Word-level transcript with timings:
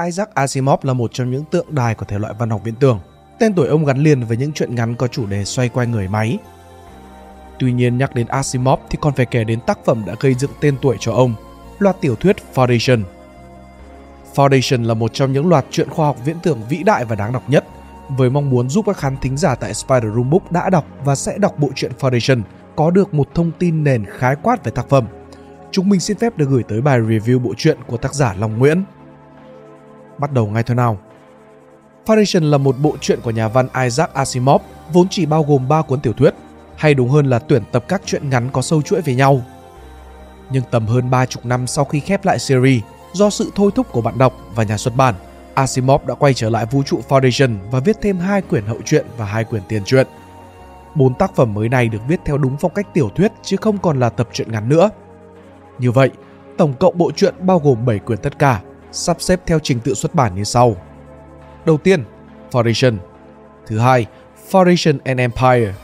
Isaac 0.00 0.34
Asimov 0.34 0.80
là 0.82 0.92
một 0.92 1.12
trong 1.12 1.30
những 1.30 1.44
tượng 1.44 1.74
đài 1.74 1.94
của 1.94 2.04
thể 2.04 2.18
loại 2.18 2.34
văn 2.38 2.50
học 2.50 2.60
viễn 2.64 2.74
tưởng. 2.74 3.00
Tên 3.38 3.54
tuổi 3.54 3.68
ông 3.68 3.84
gắn 3.84 3.98
liền 3.98 4.24
với 4.24 4.36
những 4.36 4.52
chuyện 4.52 4.74
ngắn 4.74 4.94
có 4.96 5.06
chủ 5.06 5.26
đề 5.26 5.44
xoay 5.44 5.68
quanh 5.68 5.90
người 5.90 6.08
máy. 6.08 6.38
Tuy 7.58 7.72
nhiên 7.72 7.98
nhắc 7.98 8.14
đến 8.14 8.26
Asimov 8.26 8.80
thì 8.90 8.98
còn 9.00 9.14
phải 9.14 9.26
kể 9.26 9.44
đến 9.44 9.60
tác 9.66 9.78
phẩm 9.84 10.02
đã 10.06 10.14
gây 10.20 10.34
dựng 10.34 10.50
tên 10.60 10.76
tuổi 10.82 10.96
cho 11.00 11.12
ông, 11.12 11.34
loạt 11.78 11.96
tiểu 12.00 12.14
thuyết 12.16 12.36
Foundation. 12.54 13.02
Foundation 14.34 14.86
là 14.86 14.94
một 14.94 15.14
trong 15.14 15.32
những 15.32 15.48
loạt 15.48 15.64
truyện 15.70 15.90
khoa 15.90 16.06
học 16.06 16.16
viễn 16.24 16.36
tưởng 16.42 16.60
vĩ 16.68 16.82
đại 16.82 17.04
và 17.04 17.16
đáng 17.16 17.32
đọc 17.32 17.42
nhất, 17.48 17.64
với 18.08 18.30
mong 18.30 18.50
muốn 18.50 18.68
giúp 18.68 18.86
các 18.86 18.96
khán 18.96 19.16
thính 19.16 19.36
giả 19.36 19.54
tại 19.54 19.74
Spider 19.74 20.14
Room 20.14 20.30
Book 20.30 20.52
đã 20.52 20.70
đọc 20.70 20.84
và 21.04 21.14
sẽ 21.14 21.38
đọc 21.38 21.58
bộ 21.58 21.68
truyện 21.74 21.92
Foundation 22.00 22.42
có 22.76 22.90
được 22.90 23.14
một 23.14 23.28
thông 23.34 23.50
tin 23.58 23.84
nền 23.84 24.04
khái 24.18 24.36
quát 24.42 24.64
về 24.64 24.72
tác 24.74 24.88
phẩm. 24.88 25.06
Chúng 25.70 25.88
mình 25.88 26.00
xin 26.00 26.16
phép 26.16 26.38
được 26.38 26.48
gửi 26.48 26.62
tới 26.62 26.80
bài 26.80 27.00
review 27.00 27.38
bộ 27.38 27.54
truyện 27.56 27.78
của 27.86 27.96
tác 27.96 28.14
giả 28.14 28.34
Long 28.38 28.58
Nguyễn. 28.58 28.84
Bắt 30.22 30.32
đầu 30.32 30.46
ngay 30.46 30.62
thôi 30.62 30.76
nào. 30.76 30.98
Foundation 32.06 32.50
là 32.50 32.58
một 32.58 32.76
bộ 32.82 32.96
truyện 33.00 33.20
của 33.22 33.30
nhà 33.30 33.48
văn 33.48 33.68
Isaac 33.84 34.14
Asimov, 34.14 34.62
vốn 34.92 35.08
chỉ 35.10 35.26
bao 35.26 35.42
gồm 35.42 35.68
3 35.68 35.82
cuốn 35.82 36.00
tiểu 36.00 36.12
thuyết, 36.12 36.34
hay 36.76 36.94
đúng 36.94 37.08
hơn 37.08 37.26
là 37.26 37.38
tuyển 37.38 37.62
tập 37.72 37.84
các 37.88 38.02
truyện 38.04 38.30
ngắn 38.30 38.48
có 38.52 38.62
sâu 38.62 38.82
chuỗi 38.82 39.00
về 39.00 39.14
nhau. 39.14 39.42
Nhưng 40.50 40.62
tầm 40.70 40.86
hơn 40.86 41.10
30 41.10 41.26
năm 41.44 41.66
sau 41.66 41.84
khi 41.84 42.00
khép 42.00 42.24
lại 42.24 42.38
series, 42.38 42.82
do 43.12 43.30
sự 43.30 43.52
thôi 43.54 43.70
thúc 43.74 43.86
của 43.92 44.00
bạn 44.00 44.18
đọc 44.18 44.32
và 44.54 44.64
nhà 44.64 44.76
xuất 44.76 44.96
bản, 44.96 45.14
Asimov 45.54 46.06
đã 46.06 46.14
quay 46.14 46.34
trở 46.34 46.50
lại 46.50 46.66
vũ 46.70 46.82
trụ 46.82 47.00
Foundation 47.08 47.56
và 47.70 47.80
viết 47.80 47.96
thêm 48.02 48.18
hai 48.18 48.42
quyển 48.42 48.66
hậu 48.66 48.78
truyện 48.84 49.06
và 49.16 49.24
hai 49.24 49.44
quyển 49.44 49.62
tiền 49.68 49.84
truyện. 49.84 50.06
Bốn 50.94 51.14
tác 51.14 51.34
phẩm 51.34 51.54
mới 51.54 51.68
này 51.68 51.88
được 51.88 52.00
viết 52.08 52.20
theo 52.24 52.38
đúng 52.38 52.56
phong 52.60 52.74
cách 52.74 52.86
tiểu 52.94 53.08
thuyết 53.14 53.32
chứ 53.42 53.56
không 53.60 53.78
còn 53.78 54.00
là 54.00 54.08
tập 54.08 54.28
truyện 54.32 54.52
ngắn 54.52 54.68
nữa. 54.68 54.90
Như 55.78 55.90
vậy, 55.90 56.10
tổng 56.58 56.74
cộng 56.80 56.98
bộ 56.98 57.10
truyện 57.16 57.34
bao 57.40 57.58
gồm 57.58 57.86
7 57.86 57.98
quyển 57.98 58.18
tất 58.18 58.38
cả, 58.38 58.60
sắp 58.92 59.16
xếp 59.20 59.40
theo 59.46 59.58
trình 59.58 59.80
tự 59.80 59.94
xuất 59.94 60.14
bản 60.14 60.34
như 60.34 60.44
sau. 60.44 60.76
Đầu 61.66 61.78
tiên, 61.78 62.04
Foundation. 62.50 62.96
Thứ 63.66 63.78
hai, 63.78 64.06
Foundation 64.50 64.98
and 65.04 65.20
Empire. 65.20 65.74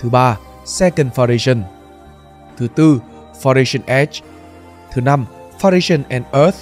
Thứ 0.00 0.08
ba, 0.08 0.38
Second 0.64 1.12
Foundation. 1.14 1.62
Thứ 2.56 2.68
tư, 2.68 3.00
Foundation 3.42 3.80
Edge. 3.86 4.20
Thứ 4.92 5.00
năm, 5.00 5.26
Foundation 5.60 6.02
and 6.08 6.26
Earth. 6.32 6.58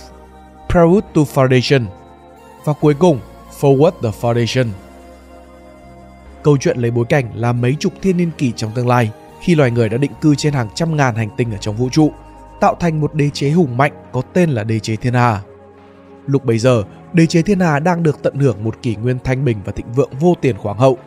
Prelude 0.68 1.06
to 1.14 1.20
Foundation. 1.34 1.86
Và 2.64 2.72
cuối 2.72 2.94
cùng, 2.94 3.20
Forward 3.60 3.92
the 4.02 4.10
Foundation. 4.20 4.66
Câu 6.42 6.56
chuyện 6.56 6.78
lấy 6.78 6.90
bối 6.90 7.04
cảnh 7.08 7.30
là 7.34 7.52
mấy 7.52 7.76
chục 7.80 7.92
thiên 8.02 8.16
niên 8.16 8.30
kỷ 8.38 8.52
trong 8.52 8.72
tương 8.74 8.88
lai 8.88 9.10
khi 9.40 9.54
loài 9.54 9.70
người 9.70 9.88
đã 9.88 9.96
định 9.96 10.12
cư 10.20 10.34
trên 10.34 10.52
hàng 10.52 10.68
trăm 10.74 10.96
ngàn 10.96 11.14
hành 11.14 11.28
tinh 11.36 11.52
ở 11.52 11.56
trong 11.56 11.76
vũ 11.76 11.88
trụ, 11.92 12.12
tạo 12.60 12.76
thành 12.80 13.00
một 13.00 13.14
đế 13.14 13.30
chế 13.30 13.50
hùng 13.50 13.76
mạnh 13.76 13.92
có 14.12 14.22
tên 14.32 14.50
là 14.50 14.64
đế 14.64 14.78
chế 14.78 14.96
thiên 14.96 15.14
hà. 15.14 15.40
Lúc 16.26 16.44
bấy 16.44 16.58
giờ, 16.58 16.82
đế 17.12 17.26
chế 17.26 17.42
thiên 17.42 17.60
hà 17.60 17.78
đang 17.78 18.02
được 18.02 18.22
tận 18.22 18.38
hưởng 18.38 18.64
một 18.64 18.82
kỷ 18.82 18.96
nguyên 18.96 19.18
thanh 19.24 19.44
bình 19.44 19.56
và 19.64 19.72
thịnh 19.72 19.92
vượng 19.92 20.10
vô 20.20 20.34
tiền 20.40 20.58
khoáng 20.58 20.78
hậu. 20.78 20.98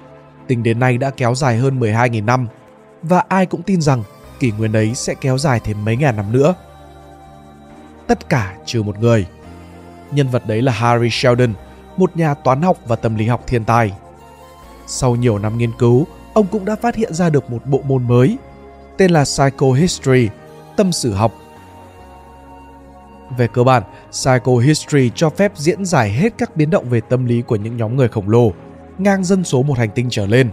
Tính 0.48 0.64
đến 0.64 0.80
nay 0.80 0.98
đã 0.98 1.10
kéo 1.10 1.36
dài 1.36 1.58
hơn 1.58 1.80
12.000 1.80 2.26
năm, 2.26 2.48
và 3.02 3.24
ai 3.28 3.46
cũng 3.46 3.62
tin 3.62 3.82
rằng 3.82 4.04
kỷ 4.40 4.52
nguyên 4.52 4.74
ấy 4.74 4.96
sẽ 4.96 5.14
kéo 5.22 5.38
dài 5.38 5.60
thêm 5.60 5.86
mấy 5.86 5.98
ngàn 5.98 6.16
năm 6.16 6.32
nữa. 6.32 6.54
Tất 8.08 8.30
cả 8.30 8.56
trừ 8.66 8.84
một 8.84 9.00
người. 9.00 9.28
Nhân 10.12 10.28
vật 10.28 10.44
đấy 10.48 10.62
là 10.62 10.72
Harry 10.72 11.10
Sheldon, 11.12 11.54
một 11.98 12.18
nhà 12.18 12.34
toán 12.34 12.62
học 12.62 12.78
và 12.88 12.96
tâm 12.96 13.16
lý 13.16 13.28
học 13.28 13.44
thiên 13.48 13.66
tài. 13.66 13.94
Sau 14.88 15.16
nhiều 15.16 15.38
năm 15.38 15.58
nghiên 15.58 15.72
cứu, 15.80 16.08
ông 16.34 16.48
cũng 16.52 16.66
đã 16.66 16.76
phát 16.76 16.96
hiện 16.96 17.14
ra 17.14 17.30
được 17.30 17.50
một 17.50 17.66
bộ 17.66 17.82
môn 17.86 18.08
mới, 18.08 18.38
tên 18.98 19.12
là 19.12 19.24
Psychohistory, 19.24 20.30
tâm 20.80 20.92
sử 20.92 21.14
học. 21.14 21.34
Về 23.38 23.48
cơ 23.48 23.64
bản, 23.64 23.84
Psychohistory 24.12 25.12
cho 25.16 25.30
phép 25.30 25.52
diễn 25.56 25.86
giải 25.86 26.12
hết 26.12 26.34
các 26.38 26.56
biến 26.56 26.70
động 26.70 26.90
về 26.90 27.02
tâm 27.02 27.26
lý 27.26 27.42
của 27.42 27.56
những 27.56 27.78
nhóm 27.78 27.96
người 27.96 28.08
khổng 28.08 28.30
lồ, 28.30 28.52
ngang 28.98 29.24
dân 29.24 29.44
số 29.44 29.64
một 29.64 29.78
hành 29.78 29.90
tinh 29.96 30.08
trở 30.10 30.26
lên, 30.26 30.50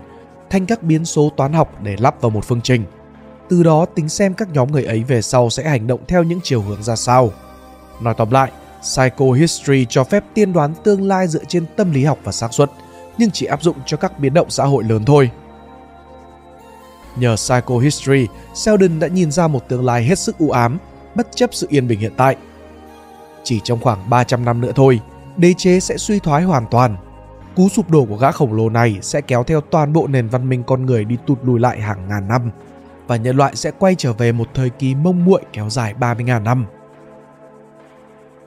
thành 0.51 0.67
các 0.67 0.83
biến 0.83 1.05
số 1.05 1.31
toán 1.37 1.53
học 1.53 1.73
để 1.83 1.97
lắp 1.99 2.21
vào 2.21 2.31
một 2.31 2.45
phương 2.45 2.61
trình. 2.61 2.85
Từ 3.49 3.63
đó 3.63 3.87
tính 3.95 4.09
xem 4.09 4.35
các 4.35 4.49
nhóm 4.53 4.73
người 4.73 4.85
ấy 4.85 5.03
về 5.03 5.23
sau 5.23 5.51
sẽ 5.51 5.69
hành 5.69 5.87
động 5.87 6.01
theo 6.09 6.23
những 6.23 6.41
chiều 6.43 6.63
hướng 6.63 6.83
ra 6.83 6.97
sao. 6.97 7.31
Nói 8.01 8.15
tóm 8.17 8.31
lại, 8.31 8.53
Psychohistory 8.83 9.87
cho 9.89 10.05
phép 10.05 10.25
tiên 10.35 10.53
đoán 10.53 10.75
tương 10.85 11.09
lai 11.09 11.29
dựa 11.29 11.45
trên 11.49 11.67
tâm 11.77 11.93
lý 11.93 12.05
học 12.05 12.19
và 12.25 12.33
xác 12.33 12.53
suất, 12.53 12.71
nhưng 13.19 13.31
chỉ 13.31 13.47
áp 13.47 13.63
dụng 13.63 13.77
cho 13.87 13.97
các 13.97 14.19
biến 14.19 14.35
động 14.35 14.51
xã 14.51 14.65
hội 14.65 14.85
lớn 14.85 15.05
thôi. 15.05 15.31
Nhờ 17.17 17.37
Psychohistory, 17.37 18.27
Sheldon 18.55 18.99
đã 18.99 19.09
nhìn 19.09 19.31
ra 19.31 19.49
một 19.49 19.69
tương 19.69 19.85
lai 19.85 20.05
hết 20.05 20.19
sức 20.19 20.39
u 20.39 20.51
ám, 20.51 20.79
bất 21.15 21.29
chấp 21.35 21.51
sự 21.53 21.67
yên 21.71 21.89
bình 21.89 22.01
hiện 22.01 22.13
tại. 22.17 22.37
Chỉ 23.45 23.61
trong 23.65 23.81
khoảng 23.81 24.11
300 24.11 24.45
năm 24.45 24.61
nữa 24.61 24.73
thôi, 24.75 25.01
đế 25.37 25.55
chế 25.57 25.81
sẽ 25.81 25.97
suy 25.97 26.19
thoái 26.19 26.43
hoàn 26.43 26.67
toàn. 26.71 26.97
Cú 27.57 27.69
sụp 27.69 27.91
đổ 27.91 28.05
của 28.05 28.17
gã 28.17 28.33
khổng 28.33 28.53
lồ 28.53 28.71
này 28.71 28.99
sẽ 29.03 29.21
kéo 29.21 29.45
theo 29.45 29.61
toàn 29.61 29.93
bộ 29.93 30.07
nền 30.07 30.29
văn 30.29 30.49
minh 30.49 30.63
con 30.67 30.87
người 30.87 31.05
đi 31.05 31.17
tụt 31.27 31.39
lùi 31.45 31.61
lại 31.61 31.81
hàng 31.81 32.09
ngàn 32.09 32.29
năm 32.29 32.51
và 33.07 33.17
nhân 33.17 33.37
loại 33.37 33.57
sẽ 33.57 33.71
quay 33.79 33.95
trở 33.95 34.13
về 34.13 34.33
một 34.33 34.49
thời 34.55 34.71
kỳ 34.71 34.95
mông 34.95 35.25
muội 35.25 35.41
kéo 35.53 35.71
dài 35.71 35.95
30.000 36.01 36.43
năm. 36.43 36.67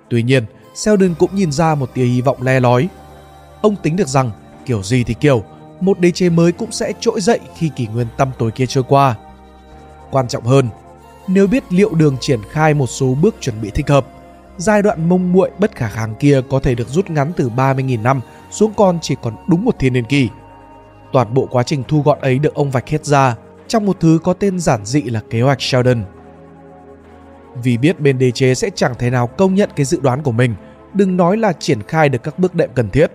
Tuy 0.10 0.24
nhiên, 0.24 0.46
Sheldon 0.76 1.16
cũng 1.20 1.36
nhìn 1.36 1.52
ra 1.52 1.76
một 1.76 1.94
tia 1.94 2.06
hy 2.06 2.22
vọng 2.22 2.42
le 2.42 2.60
lói. 2.60 2.90
Ông 3.62 3.76
tính 3.76 3.96
được 3.96 4.08
rằng, 4.08 4.32
kiểu 4.66 4.84
gì 4.84 5.04
thì 5.04 5.14
kiểu, 5.14 5.44
một 5.82 6.00
đế 6.00 6.12
chế 6.12 6.30
mới 6.30 6.52
cũng 6.52 6.72
sẽ 6.72 6.94
trỗi 7.00 7.22
dậy 7.22 7.40
khi 7.56 7.70
kỷ 7.76 7.88
nguyên 7.88 8.08
tăm 8.18 8.32
tối 8.38 8.52
kia 8.52 8.66
trôi 8.66 8.84
qua. 8.88 9.16
Quan 10.12 10.28
trọng 10.28 10.44
hơn, 10.44 10.70
nếu 11.28 11.48
biết 11.48 11.64
liệu 11.70 11.94
đường 11.94 12.18
triển 12.22 12.40
khai 12.52 12.74
một 12.74 12.88
số 12.88 13.16
bước 13.22 13.36
chuẩn 13.40 13.62
bị 13.62 13.70
thích 13.70 13.90
hợp, 13.90 14.06
giai 14.58 14.82
đoạn 14.82 15.10
mông 15.10 15.34
muội 15.34 15.52
bất 15.60 15.76
khả 15.76 15.90
kháng 15.90 16.16
kia 16.16 16.42
có 16.50 16.60
thể 16.60 16.76
được 16.76 16.88
rút 16.88 17.10
ngắn 17.10 17.32
từ 17.36 17.50
30.000 17.50 18.02
năm 18.02 18.22
xuống 18.52 18.74
còn 18.74 19.00
chỉ 19.02 19.16
còn 19.22 19.36
đúng 19.48 19.66
một 19.66 19.76
thiên 19.80 19.94
niên 19.94 20.06
kỳ. 20.06 20.30
Toàn 21.14 21.34
bộ 21.34 21.48
quá 21.52 21.64
trình 21.64 21.84
thu 21.88 22.02
gọn 22.02 22.20
ấy 22.20 22.40
được 22.40 22.54
ông 22.54 22.72
vạch 22.72 22.90
hết 22.90 23.06
ra 23.06 23.36
trong 23.68 23.86
một 23.86 23.98
thứ 24.00 24.20
có 24.24 24.34
tên 24.34 24.60
giản 24.60 24.86
dị 24.86 25.02
là 25.02 25.22
kế 25.30 25.42
hoạch 25.42 25.62
Sheldon. 25.62 26.04
Vì 27.64 27.78
biết 27.78 28.00
bên 28.00 28.18
đế 28.18 28.32
chế 28.32 28.56
sẽ 28.56 28.70
chẳng 28.76 28.94
thể 29.00 29.10
nào 29.10 29.28
công 29.28 29.56
nhận 29.56 29.70
cái 29.76 29.86
dự 29.86 30.00
đoán 30.02 30.24
của 30.24 30.32
mình, 30.32 30.56
đừng 30.94 31.18
nói 31.18 31.38
là 31.38 31.54
triển 31.54 31.84
khai 31.84 32.10
được 32.10 32.24
các 32.24 32.40
bước 32.40 32.56
đệm 32.56 32.70
cần 32.76 32.90
thiết. 32.90 33.12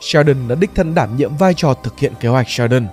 Sheldon 0.00 0.48
đã 0.48 0.54
đích 0.54 0.70
thân 0.74 0.94
đảm 0.94 1.16
nhiệm 1.16 1.36
vai 1.36 1.54
trò 1.54 1.74
thực 1.74 1.98
hiện 1.98 2.12
kế 2.20 2.28
hoạch 2.28 2.48
Sheldon. 2.48 2.86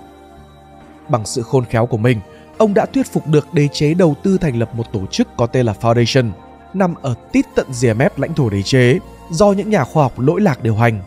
Bằng 1.08 1.26
sự 1.26 1.42
khôn 1.42 1.64
khéo 1.64 1.86
của 1.86 1.96
mình, 1.96 2.20
ông 2.58 2.74
đã 2.74 2.86
thuyết 2.86 3.12
phục 3.12 3.26
được 3.26 3.54
đế 3.54 3.68
chế 3.72 3.94
đầu 3.94 4.14
tư 4.22 4.38
thành 4.38 4.58
lập 4.58 4.74
một 4.74 4.92
tổ 4.92 5.06
chức 5.06 5.28
có 5.36 5.46
tên 5.46 5.66
là 5.66 5.74
Foundation, 5.80 6.30
nằm 6.74 6.94
ở 7.02 7.14
tít 7.32 7.46
tận 7.54 7.72
rìa 7.72 7.92
mép 7.92 8.18
lãnh 8.18 8.34
thổ 8.34 8.50
đế 8.50 8.62
chế, 8.62 8.98
do 9.30 9.52
những 9.52 9.70
nhà 9.70 9.84
khoa 9.84 10.02
học 10.02 10.18
lỗi 10.18 10.40
lạc 10.40 10.62
điều 10.62 10.76
hành. 10.76 11.00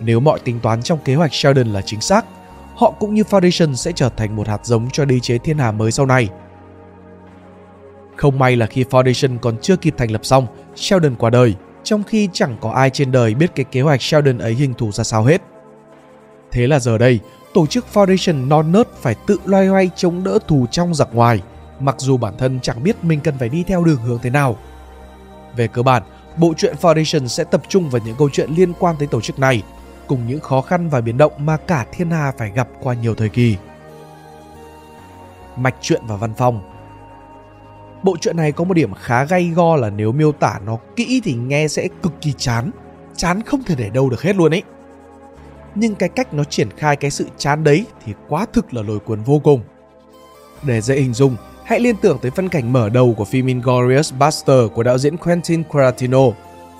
Nếu 0.00 0.20
mọi 0.20 0.38
tính 0.38 0.60
toán 0.60 0.82
trong 0.82 0.98
kế 1.04 1.14
hoạch 1.14 1.34
Sheldon 1.34 1.66
là 1.66 1.82
chính 1.82 2.00
xác, 2.00 2.26
họ 2.74 2.90
cũng 2.90 3.14
như 3.14 3.22
Foundation 3.22 3.74
sẽ 3.74 3.92
trở 3.92 4.08
thành 4.08 4.36
một 4.36 4.48
hạt 4.48 4.66
giống 4.66 4.90
cho 4.90 5.04
đế 5.04 5.20
chế 5.20 5.38
thiên 5.38 5.58
hà 5.58 5.72
mới 5.72 5.92
sau 5.92 6.06
này. 6.06 6.28
Không 8.16 8.38
may 8.38 8.56
là 8.56 8.66
khi 8.66 8.84
Foundation 8.84 9.38
còn 9.38 9.56
chưa 9.62 9.76
kịp 9.76 9.94
thành 9.98 10.10
lập 10.10 10.24
xong, 10.24 10.46
Sheldon 10.76 11.14
qua 11.14 11.30
đời, 11.30 11.54
trong 11.86 12.04
khi 12.04 12.28
chẳng 12.32 12.56
có 12.60 12.70
ai 12.70 12.90
trên 12.90 13.12
đời 13.12 13.34
biết 13.34 13.54
cái 13.54 13.64
kế 13.64 13.80
hoạch 13.80 14.02
Sheldon 14.02 14.38
ấy 14.38 14.54
hình 14.54 14.74
thù 14.74 14.92
ra 14.92 15.04
sao 15.04 15.24
hết. 15.24 15.42
Thế 16.50 16.66
là 16.66 16.78
giờ 16.78 16.98
đây, 16.98 17.20
tổ 17.54 17.66
chức 17.66 17.86
Foundation 17.92 18.48
non 18.48 18.72
nớt 18.72 18.88
phải 18.96 19.14
tự 19.26 19.38
loay 19.44 19.66
hoay 19.66 19.90
chống 19.96 20.24
đỡ 20.24 20.38
thù 20.48 20.66
trong 20.70 20.94
giặc 20.94 21.08
ngoài, 21.12 21.42
mặc 21.80 21.94
dù 21.98 22.16
bản 22.16 22.34
thân 22.38 22.60
chẳng 22.62 22.82
biết 22.82 23.04
mình 23.04 23.20
cần 23.20 23.34
phải 23.38 23.48
đi 23.48 23.62
theo 23.62 23.84
đường 23.84 24.00
hướng 24.02 24.18
thế 24.22 24.30
nào. 24.30 24.56
Về 25.56 25.66
cơ 25.66 25.82
bản, 25.82 26.02
bộ 26.36 26.54
truyện 26.56 26.76
Foundation 26.80 27.26
sẽ 27.26 27.44
tập 27.44 27.62
trung 27.68 27.90
vào 27.90 28.02
những 28.04 28.16
câu 28.18 28.30
chuyện 28.32 28.50
liên 28.56 28.72
quan 28.78 28.96
tới 28.98 29.08
tổ 29.08 29.20
chức 29.20 29.38
này, 29.38 29.62
cùng 30.06 30.26
những 30.28 30.40
khó 30.40 30.60
khăn 30.60 30.88
và 30.88 31.00
biến 31.00 31.16
động 31.16 31.32
mà 31.38 31.56
cả 31.56 31.86
thiên 31.92 32.10
hà 32.10 32.32
phải 32.38 32.50
gặp 32.50 32.68
qua 32.82 32.94
nhiều 32.94 33.14
thời 33.14 33.28
kỳ. 33.28 33.56
Mạch 35.56 35.74
truyện 35.80 36.02
và 36.06 36.16
văn 36.16 36.34
phòng 36.34 36.75
Bộ 38.02 38.16
truyện 38.20 38.36
này 38.36 38.52
có 38.52 38.64
một 38.64 38.74
điểm 38.74 38.94
khá 38.94 39.24
gay 39.24 39.52
go 39.54 39.76
là 39.76 39.90
nếu 39.90 40.12
miêu 40.12 40.32
tả 40.32 40.60
nó 40.66 40.78
kỹ 40.96 41.20
thì 41.24 41.34
nghe 41.34 41.68
sẽ 41.68 41.88
cực 42.02 42.12
kỳ 42.20 42.32
chán. 42.32 42.70
Chán 43.16 43.42
không 43.42 43.62
thể 43.62 43.74
để 43.74 43.90
đâu 43.90 44.10
được 44.10 44.22
hết 44.22 44.36
luôn 44.36 44.54
ấy. 44.54 44.62
Nhưng 45.74 45.94
cái 45.94 46.08
cách 46.08 46.34
nó 46.34 46.44
triển 46.44 46.68
khai 46.76 46.96
cái 46.96 47.10
sự 47.10 47.26
chán 47.38 47.64
đấy 47.64 47.86
thì 48.04 48.12
quá 48.28 48.46
thực 48.52 48.74
là 48.74 48.82
lôi 48.82 48.98
cuốn 48.98 49.22
vô 49.22 49.38
cùng. 49.38 49.60
Để 50.62 50.80
dễ 50.80 50.96
hình 50.96 51.14
dung, 51.14 51.36
hãy 51.64 51.80
liên 51.80 51.96
tưởng 51.96 52.18
tới 52.22 52.30
phân 52.30 52.48
cảnh 52.48 52.72
mở 52.72 52.88
đầu 52.88 53.14
của 53.16 53.24
phim 53.24 53.46
Inglourious 53.46 54.14
Buster* 54.14 54.66
của 54.74 54.82
đạo 54.82 54.98
diễn 54.98 55.16
Quentin 55.16 55.62
Tarantino. 55.64 56.22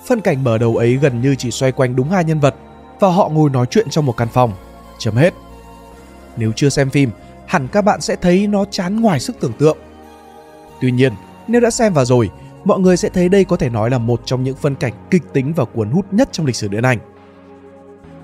Phân 0.07 0.21
cảnh 0.21 0.43
mở 0.43 0.57
đầu 0.57 0.75
ấy 0.75 0.95
gần 0.95 1.21
như 1.21 1.35
chỉ 1.35 1.51
xoay 1.51 1.71
quanh 1.71 1.95
đúng 1.95 2.09
hai 2.09 2.23
nhân 2.23 2.39
vật 2.39 2.55
và 2.99 3.09
họ 3.09 3.29
ngồi 3.29 3.49
nói 3.49 3.65
chuyện 3.69 3.89
trong 3.89 4.05
một 4.05 4.17
căn 4.17 4.27
phòng. 4.33 4.53
Chấm 4.99 5.15
hết. 5.15 5.33
Nếu 6.37 6.51
chưa 6.55 6.69
xem 6.69 6.89
phim, 6.89 7.09
hẳn 7.45 7.67
các 7.67 7.81
bạn 7.81 8.01
sẽ 8.01 8.15
thấy 8.15 8.47
nó 8.47 8.65
chán 8.65 9.01
ngoài 9.01 9.19
sức 9.19 9.35
tưởng 9.39 9.53
tượng. 9.53 9.77
Tuy 10.81 10.91
nhiên, 10.91 11.13
nếu 11.47 11.61
đã 11.61 11.69
xem 11.69 11.93
vào 11.93 12.05
rồi, 12.05 12.29
mọi 12.63 12.79
người 12.79 12.97
sẽ 12.97 13.09
thấy 13.09 13.29
đây 13.29 13.45
có 13.45 13.57
thể 13.57 13.69
nói 13.69 13.89
là 13.89 13.97
một 13.97 14.21
trong 14.25 14.43
những 14.43 14.55
phân 14.55 14.75
cảnh 14.75 14.93
kịch 15.09 15.23
tính 15.33 15.53
và 15.55 15.65
cuốn 15.65 15.91
hút 15.91 16.05
nhất 16.11 16.29
trong 16.31 16.45
lịch 16.45 16.55
sử 16.55 16.67
điện 16.67 16.83
ảnh. 16.83 16.97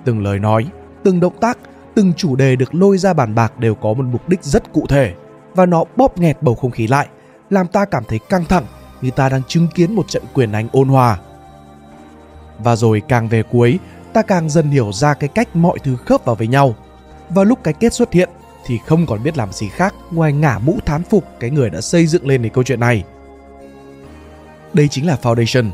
Từng 0.06 0.24
lời 0.24 0.40
nói, 0.40 0.66
từng 1.04 1.20
động 1.20 1.38
tác, 1.40 1.58
từng 1.96 2.14
chủ 2.14 2.36
đề 2.36 2.56
được 2.56 2.76
lôi 2.76 2.98
ra 2.98 3.14
bàn 3.14 3.36
bạc 3.36 3.60
đều 3.60 3.76
có 3.76 3.94
một 3.94 4.06
mục 4.12 4.30
đích 4.30 4.44
rất 4.44 4.74
cụ 4.74 4.86
thể 4.90 5.14
và 5.56 5.66
nó 5.66 5.84
bóp 5.96 6.18
nghẹt 6.18 6.38
bầu 6.42 6.56
không 6.56 6.72
khí 6.72 6.88
lại, 6.88 7.08
làm 7.50 7.68
ta 7.68 7.86
cảm 7.86 8.04
thấy 8.04 8.20
căng 8.20 8.46
thẳng 8.46 8.66
như 9.02 9.12
ta 9.12 9.30
đang 9.30 9.42
chứng 9.48 9.68
kiến 9.76 9.96
một 9.96 10.08
trận 10.08 10.24
quyền 10.34 10.52
Anh 10.52 10.68
ôn 10.72 10.88
hòa. 10.88 11.20
Và 12.60 12.76
rồi 12.76 13.02
càng 13.08 13.28
về 13.28 13.44
cuối, 13.44 13.80
ta 14.14 14.22
càng 14.22 14.50
dần 14.50 14.70
hiểu 14.70 14.92
ra 14.92 15.14
cái 15.14 15.28
cách 15.28 15.56
mọi 15.56 15.80
thứ 15.84 15.96
khớp 15.96 16.26
vào 16.26 16.36
với 16.36 16.48
nhau. 16.48 16.76
Và 17.30 17.44
lúc 17.44 17.60
cái 17.64 17.74
kết 17.74 17.94
xuất 17.94 18.14
hiện 18.14 18.30
thì 18.66 18.80
không 18.86 19.06
còn 19.06 19.24
biết 19.24 19.38
làm 19.38 19.52
gì 19.52 19.70
khác 19.70 19.94
ngoài 20.12 20.34
ngả 20.34 20.60
mũ 20.60 20.78
thán 20.86 21.04
phục 21.04 21.24
cái 21.40 21.50
người 21.50 21.70
đã 21.70 21.82
xây 21.82 22.08
dựng 22.08 22.28
lên 22.28 22.42
cái 22.42 22.50
câu 22.50 22.64
chuyện 22.64 22.80
này. 22.80 23.04
Đây 24.74 24.88
chính 24.88 25.08
là 25.08 25.18
Foundation. 25.22 25.70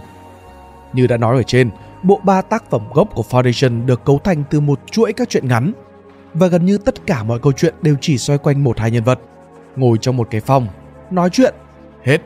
Như 0.93 1.07
đã 1.07 1.17
nói 1.17 1.37
ở 1.37 1.43
trên, 1.43 1.69
bộ 2.03 2.19
ba 2.23 2.41
tác 2.41 2.69
phẩm 2.69 2.81
gốc 2.93 3.09
của 3.15 3.23
Foundation 3.29 3.85
được 3.85 4.05
cấu 4.05 4.19
thành 4.19 4.43
từ 4.49 4.59
một 4.59 4.79
chuỗi 4.91 5.13
các 5.13 5.29
chuyện 5.29 5.47
ngắn 5.47 5.73
và 6.33 6.47
gần 6.47 6.65
như 6.65 6.77
tất 6.77 7.05
cả 7.05 7.23
mọi 7.23 7.39
câu 7.39 7.51
chuyện 7.51 7.75
đều 7.81 7.95
chỉ 8.01 8.17
xoay 8.17 8.37
quanh 8.37 8.63
một 8.63 8.79
hai 8.79 8.91
nhân 8.91 9.03
vật 9.03 9.19
ngồi 9.75 9.97
trong 10.01 10.17
một 10.17 10.27
cái 10.31 10.41
phòng 10.41 10.67
nói 11.11 11.29
chuyện 11.29 11.53
hết 12.03 12.17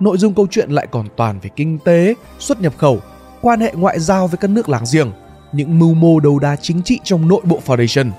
nội 0.00 0.18
dung 0.18 0.34
câu 0.34 0.46
chuyện 0.50 0.70
lại 0.70 0.86
còn 0.90 1.06
toàn 1.16 1.40
về 1.40 1.50
kinh 1.56 1.78
tế 1.78 2.14
xuất 2.38 2.60
nhập 2.60 2.72
khẩu 2.76 2.98
quan 3.40 3.60
hệ 3.60 3.72
ngoại 3.76 4.00
giao 4.00 4.26
với 4.26 4.38
các 4.38 4.50
nước 4.50 4.68
láng 4.68 4.84
giềng 4.92 5.12
những 5.52 5.78
mưu 5.78 5.94
mô 5.94 6.20
đầu 6.20 6.38
đá 6.38 6.56
chính 6.56 6.82
trị 6.82 7.00
trong 7.04 7.28
nội 7.28 7.40
bộ 7.44 7.60
Foundation. 7.66 8.10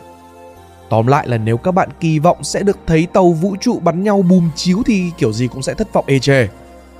Tóm 0.91 1.07
lại 1.07 1.27
là 1.27 1.37
nếu 1.37 1.57
các 1.57 1.71
bạn 1.71 1.89
kỳ 1.99 2.19
vọng 2.19 2.43
sẽ 2.43 2.63
được 2.63 2.77
thấy 2.87 3.07
tàu 3.13 3.31
vũ 3.31 3.55
trụ 3.61 3.79
bắn 3.79 4.03
nhau 4.03 4.21
bùm 4.21 4.49
chiếu 4.55 4.81
thì 4.85 5.11
kiểu 5.17 5.33
gì 5.33 5.47
cũng 5.47 5.61
sẽ 5.61 5.73
thất 5.73 5.93
vọng 5.93 6.05
ê 6.07 6.19
chề. 6.19 6.47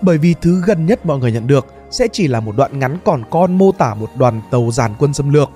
Bởi 0.02 0.18
vì 0.18 0.36
thứ 0.42 0.62
gần 0.66 0.86
nhất 0.86 1.06
mọi 1.06 1.20
người 1.20 1.32
nhận 1.32 1.48
được 1.48 1.66
sẽ 1.90 2.08
chỉ 2.12 2.28
là 2.28 2.40
một 2.40 2.56
đoạn 2.58 2.80
ngắn 2.80 2.98
còn 3.06 3.24
con 3.30 3.58
mô 3.58 3.72
tả 3.72 3.94
một 3.94 4.10
đoàn 4.18 4.42
tàu 4.52 4.72
giàn 4.72 4.92
quân 5.00 5.14
xâm 5.14 5.34
lược. 5.34 5.50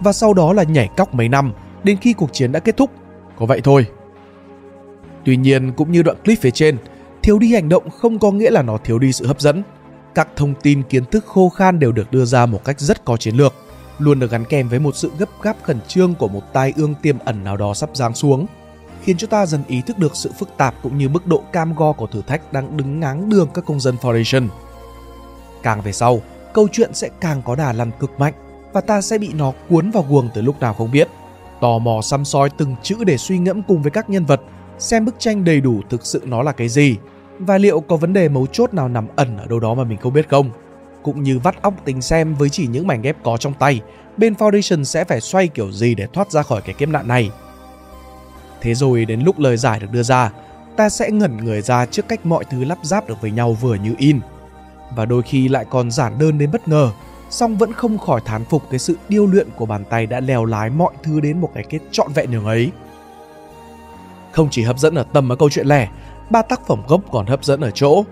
Và 0.00 0.12
sau 0.12 0.34
đó 0.34 0.52
là 0.52 0.62
nhảy 0.62 0.88
cóc 0.96 1.14
mấy 1.14 1.28
năm 1.28 1.52
đến 1.82 1.96
khi 1.96 2.12
cuộc 2.12 2.32
chiến 2.32 2.52
đã 2.52 2.60
kết 2.60 2.76
thúc. 2.76 2.90
Có 3.38 3.46
vậy 3.46 3.60
thôi. 3.60 3.86
Tuy 5.24 5.36
nhiên 5.36 5.72
cũng 5.72 5.92
như 5.92 6.02
đoạn 6.02 6.16
clip 6.24 6.38
phía 6.40 6.50
trên, 6.50 6.76
thiếu 7.22 7.38
đi 7.38 7.54
hành 7.54 7.68
động 7.68 7.90
không 7.90 8.18
có 8.18 8.30
nghĩa 8.30 8.50
là 8.50 8.62
nó 8.62 8.78
thiếu 8.84 8.98
đi 8.98 9.12
sự 9.12 9.26
hấp 9.26 9.40
dẫn. 9.40 9.62
Các 10.14 10.28
thông 10.36 10.54
tin 10.62 10.82
kiến 10.82 11.04
thức 11.04 11.24
khô 11.26 11.48
khan 11.48 11.78
đều 11.78 11.92
được 11.92 12.12
đưa 12.12 12.24
ra 12.24 12.46
một 12.46 12.64
cách 12.64 12.80
rất 12.80 13.04
có 13.04 13.16
chiến 13.16 13.36
lược, 13.36 13.54
luôn 13.98 14.20
được 14.20 14.30
gắn 14.30 14.44
kèm 14.44 14.68
với 14.68 14.78
một 14.78 14.96
sự 14.96 15.10
gấp 15.18 15.28
gáp 15.42 15.56
khẩn 15.62 15.80
trương 15.88 16.14
của 16.14 16.28
một 16.28 16.52
tai 16.52 16.72
ương 16.76 16.94
tiềm 17.02 17.18
ẩn 17.18 17.44
nào 17.44 17.56
đó 17.56 17.74
sắp 17.74 17.90
giáng 17.94 18.14
xuống, 18.14 18.46
khiến 19.02 19.16
chúng 19.16 19.30
ta 19.30 19.46
dần 19.46 19.62
ý 19.68 19.80
thức 19.80 19.98
được 19.98 20.16
sự 20.16 20.32
phức 20.38 20.48
tạp 20.56 20.74
cũng 20.82 20.98
như 20.98 21.08
mức 21.08 21.26
độ 21.26 21.42
cam 21.52 21.74
go 21.74 21.92
của 21.92 22.06
thử 22.06 22.22
thách 22.22 22.52
đang 22.52 22.76
đứng 22.76 23.00
ngáng 23.00 23.28
đường 23.28 23.48
các 23.54 23.64
công 23.66 23.80
dân 23.80 23.96
Foundation. 24.00 24.48
Càng 25.62 25.80
về 25.80 25.92
sau, 25.92 26.20
câu 26.52 26.68
chuyện 26.72 26.94
sẽ 26.94 27.08
càng 27.20 27.42
có 27.44 27.54
đà 27.54 27.72
lăn 27.72 27.90
cực 28.00 28.20
mạnh 28.20 28.34
và 28.72 28.80
ta 28.80 29.00
sẽ 29.00 29.18
bị 29.18 29.32
nó 29.32 29.52
cuốn 29.68 29.90
vào 29.90 30.06
guồng 30.08 30.28
từ 30.34 30.42
lúc 30.42 30.60
nào 30.60 30.74
không 30.74 30.90
biết. 30.90 31.08
Tò 31.60 31.78
mò 31.78 32.00
xăm 32.02 32.24
soi 32.24 32.50
từng 32.50 32.76
chữ 32.82 33.04
để 33.04 33.16
suy 33.16 33.38
ngẫm 33.38 33.62
cùng 33.62 33.82
với 33.82 33.90
các 33.90 34.10
nhân 34.10 34.24
vật, 34.24 34.40
xem 34.78 35.04
bức 35.04 35.14
tranh 35.18 35.44
đầy 35.44 35.60
đủ 35.60 35.80
thực 35.90 36.06
sự 36.06 36.22
nó 36.24 36.42
là 36.42 36.52
cái 36.52 36.68
gì 36.68 36.96
và 37.38 37.58
liệu 37.58 37.80
có 37.80 37.96
vấn 37.96 38.12
đề 38.12 38.28
mấu 38.28 38.46
chốt 38.46 38.74
nào 38.74 38.88
nằm 38.88 39.06
ẩn 39.16 39.38
ở 39.38 39.46
đâu 39.46 39.60
đó 39.60 39.74
mà 39.74 39.84
mình 39.84 39.98
không 39.98 40.12
biết 40.12 40.28
không. 40.28 40.50
Cũng 41.04 41.22
như 41.22 41.38
vắt 41.38 41.62
óc 41.62 41.74
tính 41.84 42.02
xem 42.02 42.34
với 42.34 42.48
chỉ 42.48 42.66
những 42.66 42.86
mảnh 42.86 43.02
ghép 43.02 43.16
có 43.22 43.36
trong 43.36 43.54
tay, 43.54 43.80
bên 44.16 44.34
Foundation 44.34 44.84
sẽ 44.84 45.04
phải 45.04 45.20
xoay 45.20 45.48
kiểu 45.48 45.72
gì 45.72 45.94
để 45.94 46.06
thoát 46.12 46.30
ra 46.30 46.42
khỏi 46.42 46.60
cái 46.62 46.74
kiếp 46.74 46.88
nạn 46.88 47.08
này. 47.08 47.30
Thế 48.60 48.74
rồi 48.74 49.04
đến 49.04 49.20
lúc 49.20 49.38
lời 49.38 49.56
giải 49.56 49.80
được 49.80 49.90
đưa 49.90 50.02
ra, 50.02 50.32
ta 50.76 50.88
sẽ 50.88 51.10
ngẩn 51.10 51.44
người 51.44 51.62
ra 51.62 51.86
trước 51.86 52.08
cách 52.08 52.26
mọi 52.26 52.44
thứ 52.44 52.64
lắp 52.64 52.78
ráp 52.82 53.08
được 53.08 53.20
với 53.20 53.30
nhau 53.30 53.52
vừa 53.52 53.74
như 53.74 53.94
in. 53.98 54.20
Và 54.96 55.04
đôi 55.04 55.22
khi 55.22 55.48
lại 55.48 55.64
còn 55.70 55.90
giản 55.90 56.18
đơn 56.18 56.38
đến 56.38 56.50
bất 56.52 56.68
ngờ, 56.68 56.90
song 57.30 57.56
vẫn 57.56 57.72
không 57.72 57.98
khỏi 57.98 58.20
thán 58.24 58.44
phục 58.44 58.62
cái 58.70 58.78
sự 58.78 58.96
điêu 59.08 59.26
luyện 59.26 59.48
của 59.56 59.66
bàn 59.66 59.84
tay 59.90 60.06
đã 60.06 60.20
lèo 60.20 60.44
lái 60.44 60.70
mọi 60.70 60.92
thứ 61.02 61.20
đến 61.20 61.40
một 61.40 61.50
cái 61.54 61.64
kết 61.68 61.78
trọn 61.90 62.12
vẹn 62.12 62.30
nhường 62.30 62.44
ấy. 62.44 62.70
Không 64.32 64.48
chỉ 64.50 64.62
hấp 64.62 64.78
dẫn 64.78 64.94
ở 64.94 65.04
tầm 65.12 65.32
ở 65.32 65.36
câu 65.36 65.50
chuyện 65.50 65.66
lẻ, 65.66 65.88
ba 66.30 66.42
tác 66.42 66.66
phẩm 66.66 66.82
gốc 66.88 67.00
còn 67.12 67.26
hấp 67.26 67.44
dẫn 67.44 67.60
ở 67.60 67.70
chỗ 67.70 68.04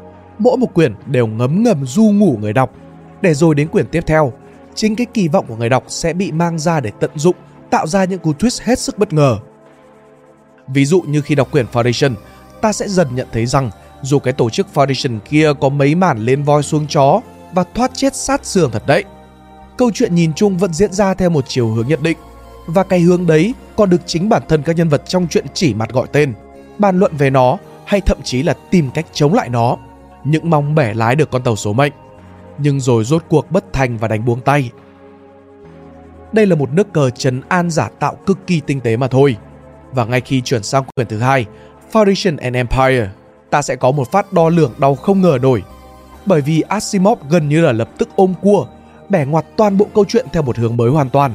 mỗi 0.43 0.56
một 0.56 0.75
quyển 0.75 0.94
đều 1.06 1.27
ngấm 1.27 1.62
ngầm 1.62 1.87
du 1.87 2.03
ngủ 2.03 2.39
người 2.41 2.53
đọc. 2.53 2.75
Để 3.21 3.35
rồi 3.35 3.55
đến 3.55 3.69
quyển 3.69 3.87
tiếp 3.87 4.05
theo, 4.06 4.33
chính 4.75 4.97
cái 4.97 5.06
kỳ 5.15 5.29
vọng 5.29 5.44
của 5.49 5.56
người 5.56 5.69
đọc 5.69 5.85
sẽ 5.89 6.12
bị 6.12 6.33
mang 6.33 6.59
ra 6.59 6.81
để 6.81 6.91
tận 7.00 7.11
dụng, 7.15 7.37
tạo 7.71 7.87
ra 7.87 8.05
những 8.05 8.19
cú 8.19 8.33
twist 8.33 8.61
hết 8.65 8.79
sức 8.79 8.99
bất 8.99 9.12
ngờ. 9.12 9.39
Ví 10.69 10.85
dụ 10.85 11.00
như 11.00 11.21
khi 11.21 11.35
đọc 11.35 11.50
quyển 11.50 11.67
Foundation, 11.73 12.15
ta 12.61 12.73
sẽ 12.73 12.89
dần 12.89 13.09
nhận 13.15 13.27
thấy 13.33 13.47
rằng 13.47 13.71
dù 14.03 14.19
cái 14.19 14.33
tổ 14.33 14.50
chức 14.50 14.67
Foundation 14.75 15.19
kia 15.19 15.53
có 15.61 15.69
mấy 15.69 15.94
màn 15.94 16.19
lên 16.19 16.43
voi 16.43 16.62
xuống 16.62 16.87
chó 16.87 17.21
và 17.55 17.65
thoát 17.75 17.91
chết 17.94 18.17
sát 18.17 18.47
sườn 18.47 18.71
thật 18.71 18.83
đấy, 18.87 19.05
câu 19.77 19.91
chuyện 19.94 20.15
nhìn 20.15 20.33
chung 20.35 20.59
vẫn 20.59 20.73
diễn 20.73 20.93
ra 20.93 21.15
theo 21.15 21.31
một 21.31 21.44
chiều 21.49 21.69
hướng 21.69 21.89
nhất 21.89 22.03
định. 22.03 22.19
Và 22.67 22.83
cái 22.83 23.00
hướng 23.00 23.27
đấy 23.27 23.55
còn 23.77 23.91
được 23.91 24.00
chính 24.06 24.29
bản 24.29 24.43
thân 24.49 24.62
các 24.62 24.77
nhân 24.77 24.89
vật 24.89 25.03
trong 25.06 25.27
chuyện 25.31 25.47
chỉ 25.55 25.75
mặt 25.75 25.93
gọi 25.93 26.06
tên, 26.12 26.35
bàn 26.79 26.99
luận 26.99 27.17
về 27.17 27.31
nó 27.31 27.59
hay 27.85 28.00
thậm 28.00 28.19
chí 28.23 28.43
là 28.43 28.55
tìm 28.71 28.91
cách 28.94 29.06
chống 29.12 29.35
lại 29.35 29.49
nó 29.49 29.77
những 30.24 30.50
mong 30.50 30.74
bẻ 30.74 30.94
lái 30.94 31.16
được 31.16 31.30
con 31.30 31.42
tàu 31.42 31.56
số 31.56 31.72
mệnh. 31.72 31.92
Nhưng 32.58 32.80
rồi 32.80 33.04
rốt 33.04 33.24
cuộc 33.28 33.50
bất 33.50 33.72
thành 33.72 33.98
và 33.98 34.08
đánh 34.08 34.24
buông 34.24 34.40
tay. 34.40 34.70
Đây 36.32 36.46
là 36.46 36.56
một 36.56 36.72
nước 36.72 36.92
cờ 36.92 37.10
trấn 37.10 37.42
an 37.48 37.70
giả 37.70 37.88
tạo 37.98 38.14
cực 38.26 38.46
kỳ 38.46 38.60
tinh 38.60 38.80
tế 38.80 38.96
mà 38.96 39.08
thôi. 39.08 39.36
Và 39.92 40.04
ngay 40.04 40.20
khi 40.20 40.40
chuyển 40.40 40.62
sang 40.62 40.84
quyển 40.94 41.06
thứ 41.06 41.19
hai 41.19 41.46
Foundation 41.92 42.36
and 42.40 42.56
Empire, 42.56 43.10
ta 43.50 43.62
sẽ 43.62 43.76
có 43.76 43.90
một 43.90 44.12
phát 44.12 44.32
đo 44.32 44.48
lường 44.48 44.72
đau 44.78 44.94
không 44.94 45.20
ngờ 45.20 45.38
nổi. 45.42 45.62
Bởi 46.26 46.40
vì 46.40 46.60
Asimov 46.60 47.19
gần 47.30 47.48
như 47.48 47.60
là 47.60 47.72
lập 47.72 47.88
tức 47.98 48.08
ôm 48.16 48.34
cua, 48.42 48.66
bẻ 49.08 49.24
ngoặt 49.24 49.44
toàn 49.56 49.78
bộ 49.78 49.86
câu 49.94 50.04
chuyện 50.08 50.26
theo 50.32 50.42
một 50.42 50.58
hướng 50.58 50.76
mới 50.76 50.90
hoàn 50.90 51.10
toàn. 51.10 51.34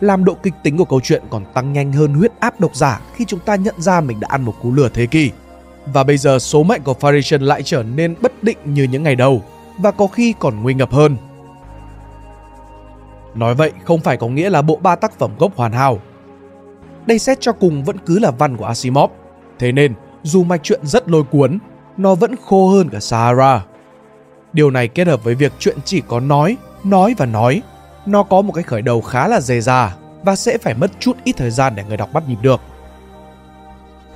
Làm 0.00 0.24
độ 0.24 0.36
kịch 0.42 0.54
tính 0.62 0.76
của 0.76 0.84
câu 0.84 1.00
chuyện 1.00 1.22
còn 1.30 1.44
tăng 1.54 1.72
nhanh 1.72 1.92
hơn 1.92 2.14
huyết 2.14 2.32
áp 2.40 2.60
độc 2.60 2.76
giả 2.76 3.00
khi 3.14 3.24
chúng 3.24 3.40
ta 3.40 3.56
nhận 3.56 3.80
ra 3.80 4.00
mình 4.00 4.20
đã 4.20 4.28
ăn 4.30 4.42
một 4.42 4.54
cú 4.62 4.72
lừa 4.72 4.88
thế 4.88 5.06
kỷ 5.06 5.30
và 5.86 6.04
bây 6.04 6.16
giờ 6.16 6.38
số 6.38 6.62
mệnh 6.62 6.82
của 6.82 6.94
Foundation 7.00 7.44
lại 7.44 7.62
trở 7.62 7.82
nên 7.82 8.14
bất 8.20 8.42
định 8.42 8.58
như 8.64 8.82
những 8.82 9.02
ngày 9.02 9.16
đầu 9.16 9.42
và 9.78 9.90
có 9.90 10.06
khi 10.06 10.34
còn 10.38 10.62
nguy 10.62 10.74
ngập 10.74 10.92
hơn. 10.92 11.16
Nói 13.34 13.54
vậy 13.54 13.72
không 13.84 14.00
phải 14.00 14.16
có 14.16 14.28
nghĩa 14.28 14.50
là 14.50 14.62
bộ 14.62 14.76
ba 14.76 14.96
tác 14.96 15.18
phẩm 15.18 15.30
gốc 15.38 15.56
hoàn 15.56 15.72
hảo. 15.72 16.00
Đây 17.06 17.18
xét 17.18 17.40
cho 17.40 17.52
cùng 17.52 17.84
vẫn 17.84 17.96
cứ 18.06 18.18
là 18.18 18.30
văn 18.30 18.56
của 18.56 18.64
Asimov. 18.64 19.10
Thế 19.58 19.72
nên, 19.72 19.94
dù 20.22 20.44
mạch 20.44 20.62
truyện 20.62 20.80
rất 20.82 21.08
lôi 21.08 21.22
cuốn, 21.22 21.58
nó 21.96 22.14
vẫn 22.14 22.34
khô 22.44 22.68
hơn 22.68 22.88
cả 22.88 23.00
Sahara. 23.00 23.64
Điều 24.52 24.70
này 24.70 24.88
kết 24.88 25.06
hợp 25.06 25.24
với 25.24 25.34
việc 25.34 25.52
chuyện 25.58 25.78
chỉ 25.84 26.02
có 26.08 26.20
nói, 26.20 26.56
nói 26.84 27.14
và 27.18 27.26
nói. 27.26 27.62
Nó 28.06 28.22
có 28.22 28.42
một 28.42 28.52
cái 28.52 28.64
khởi 28.64 28.82
đầu 28.82 29.00
khá 29.00 29.28
là 29.28 29.40
dề 29.40 29.60
dà 29.60 29.96
và 30.22 30.36
sẽ 30.36 30.58
phải 30.58 30.74
mất 30.74 30.90
chút 31.00 31.16
ít 31.24 31.32
thời 31.36 31.50
gian 31.50 31.72
để 31.76 31.84
người 31.88 31.96
đọc 31.96 32.08
bắt 32.12 32.28
nhịp 32.28 32.38
được. 32.42 32.60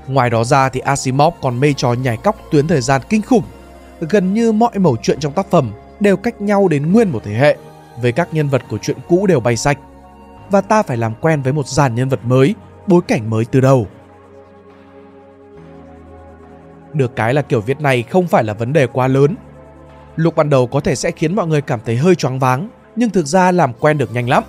Ngoài 0.08 0.30
đó 0.30 0.44
ra 0.44 0.68
thì 0.68 0.80
Asimov 0.80 1.34
còn 1.42 1.60
mê 1.60 1.72
trò 1.72 1.92
nhảy 1.92 2.16
cóc 2.16 2.36
tuyến 2.50 2.68
thời 2.68 2.80
gian 2.80 3.00
kinh 3.08 3.22
khủng. 3.22 3.44
Gần 4.00 4.34
như 4.34 4.52
mọi 4.52 4.78
mẩu 4.78 4.96
chuyện 5.02 5.20
trong 5.20 5.32
tác 5.32 5.50
phẩm 5.50 5.72
đều 6.00 6.16
cách 6.16 6.40
nhau 6.40 6.68
đến 6.68 6.92
nguyên 6.92 7.10
một 7.10 7.20
thế 7.24 7.34
hệ, 7.34 7.56
với 8.02 8.12
các 8.12 8.34
nhân 8.34 8.48
vật 8.48 8.62
của 8.68 8.78
chuyện 8.78 8.96
cũ 9.08 9.26
đều 9.26 9.40
bay 9.40 9.56
sạch. 9.56 9.78
Và 10.50 10.60
ta 10.60 10.82
phải 10.82 10.96
làm 10.96 11.14
quen 11.20 11.42
với 11.42 11.52
một 11.52 11.66
dàn 11.66 11.94
nhân 11.94 12.08
vật 12.08 12.20
mới, 12.24 12.54
bối 12.86 13.00
cảnh 13.08 13.30
mới 13.30 13.44
từ 13.44 13.60
đầu. 13.60 13.86
Được 16.92 17.16
cái 17.16 17.34
là 17.34 17.42
kiểu 17.42 17.60
viết 17.60 17.80
này 17.80 18.02
không 18.02 18.26
phải 18.26 18.44
là 18.44 18.52
vấn 18.52 18.72
đề 18.72 18.86
quá 18.86 19.08
lớn. 19.08 19.36
Lúc 20.16 20.36
ban 20.36 20.50
đầu 20.50 20.66
có 20.66 20.80
thể 20.80 20.94
sẽ 20.94 21.10
khiến 21.10 21.36
mọi 21.36 21.46
người 21.46 21.60
cảm 21.60 21.80
thấy 21.84 21.96
hơi 21.96 22.14
choáng 22.14 22.38
váng, 22.38 22.68
nhưng 22.96 23.10
thực 23.10 23.26
ra 23.26 23.52
làm 23.52 23.72
quen 23.72 23.98
được 23.98 24.14
nhanh 24.14 24.28
lắm. 24.28 24.42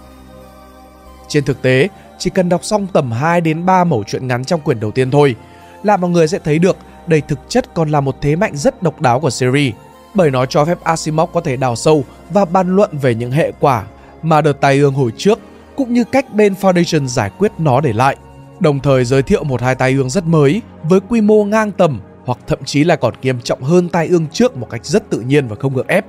Trên 1.27 1.43
thực 1.43 1.61
tế, 1.61 1.89
chỉ 2.17 2.29
cần 2.29 2.49
đọc 2.49 2.63
xong 2.63 2.87
tầm 2.93 3.11
2 3.11 3.41
đến 3.41 3.65
3 3.65 3.83
mẩu 3.83 4.03
chuyện 4.07 4.27
ngắn 4.27 4.45
trong 4.45 4.61
quyển 4.61 4.79
đầu 4.79 4.91
tiên 4.91 5.11
thôi 5.11 5.35
là 5.83 5.97
mọi 5.97 6.09
người 6.09 6.27
sẽ 6.27 6.39
thấy 6.39 6.59
được 6.59 6.77
đây 7.07 7.21
thực 7.21 7.39
chất 7.49 7.73
còn 7.73 7.89
là 7.89 8.01
một 8.01 8.15
thế 8.21 8.35
mạnh 8.35 8.57
rất 8.57 8.83
độc 8.83 9.01
đáo 9.01 9.19
của 9.19 9.29
series 9.29 9.73
bởi 10.13 10.31
nó 10.31 10.45
cho 10.45 10.65
phép 10.65 10.83
Asimov 10.83 11.29
có 11.33 11.41
thể 11.41 11.57
đào 11.57 11.75
sâu 11.75 12.03
và 12.29 12.45
bàn 12.45 12.75
luận 12.75 12.89
về 13.01 13.15
những 13.15 13.31
hệ 13.31 13.51
quả 13.59 13.83
mà 14.21 14.41
đợt 14.41 14.53
tai 14.53 14.79
ương 14.79 14.93
hồi 14.93 15.11
trước 15.17 15.39
cũng 15.75 15.93
như 15.93 16.03
cách 16.03 16.33
bên 16.33 16.53
Foundation 16.61 17.05
giải 17.05 17.31
quyết 17.37 17.51
nó 17.57 17.81
để 17.81 17.93
lại 17.93 18.15
đồng 18.59 18.79
thời 18.79 19.05
giới 19.05 19.23
thiệu 19.23 19.43
một 19.43 19.61
hai 19.61 19.75
tai 19.75 19.93
ương 19.93 20.09
rất 20.09 20.25
mới 20.25 20.61
với 20.83 20.99
quy 21.09 21.21
mô 21.21 21.43
ngang 21.43 21.71
tầm 21.71 21.99
hoặc 22.25 22.37
thậm 22.47 22.59
chí 22.65 22.83
là 22.83 22.95
còn 22.95 23.13
nghiêm 23.21 23.41
trọng 23.41 23.63
hơn 23.63 23.89
tai 23.89 24.07
ương 24.07 24.27
trước 24.31 24.57
một 24.57 24.67
cách 24.69 24.85
rất 24.85 25.09
tự 25.09 25.19
nhiên 25.19 25.47
và 25.47 25.55
không 25.55 25.73
gượng 25.73 25.87
ép. 25.87 26.05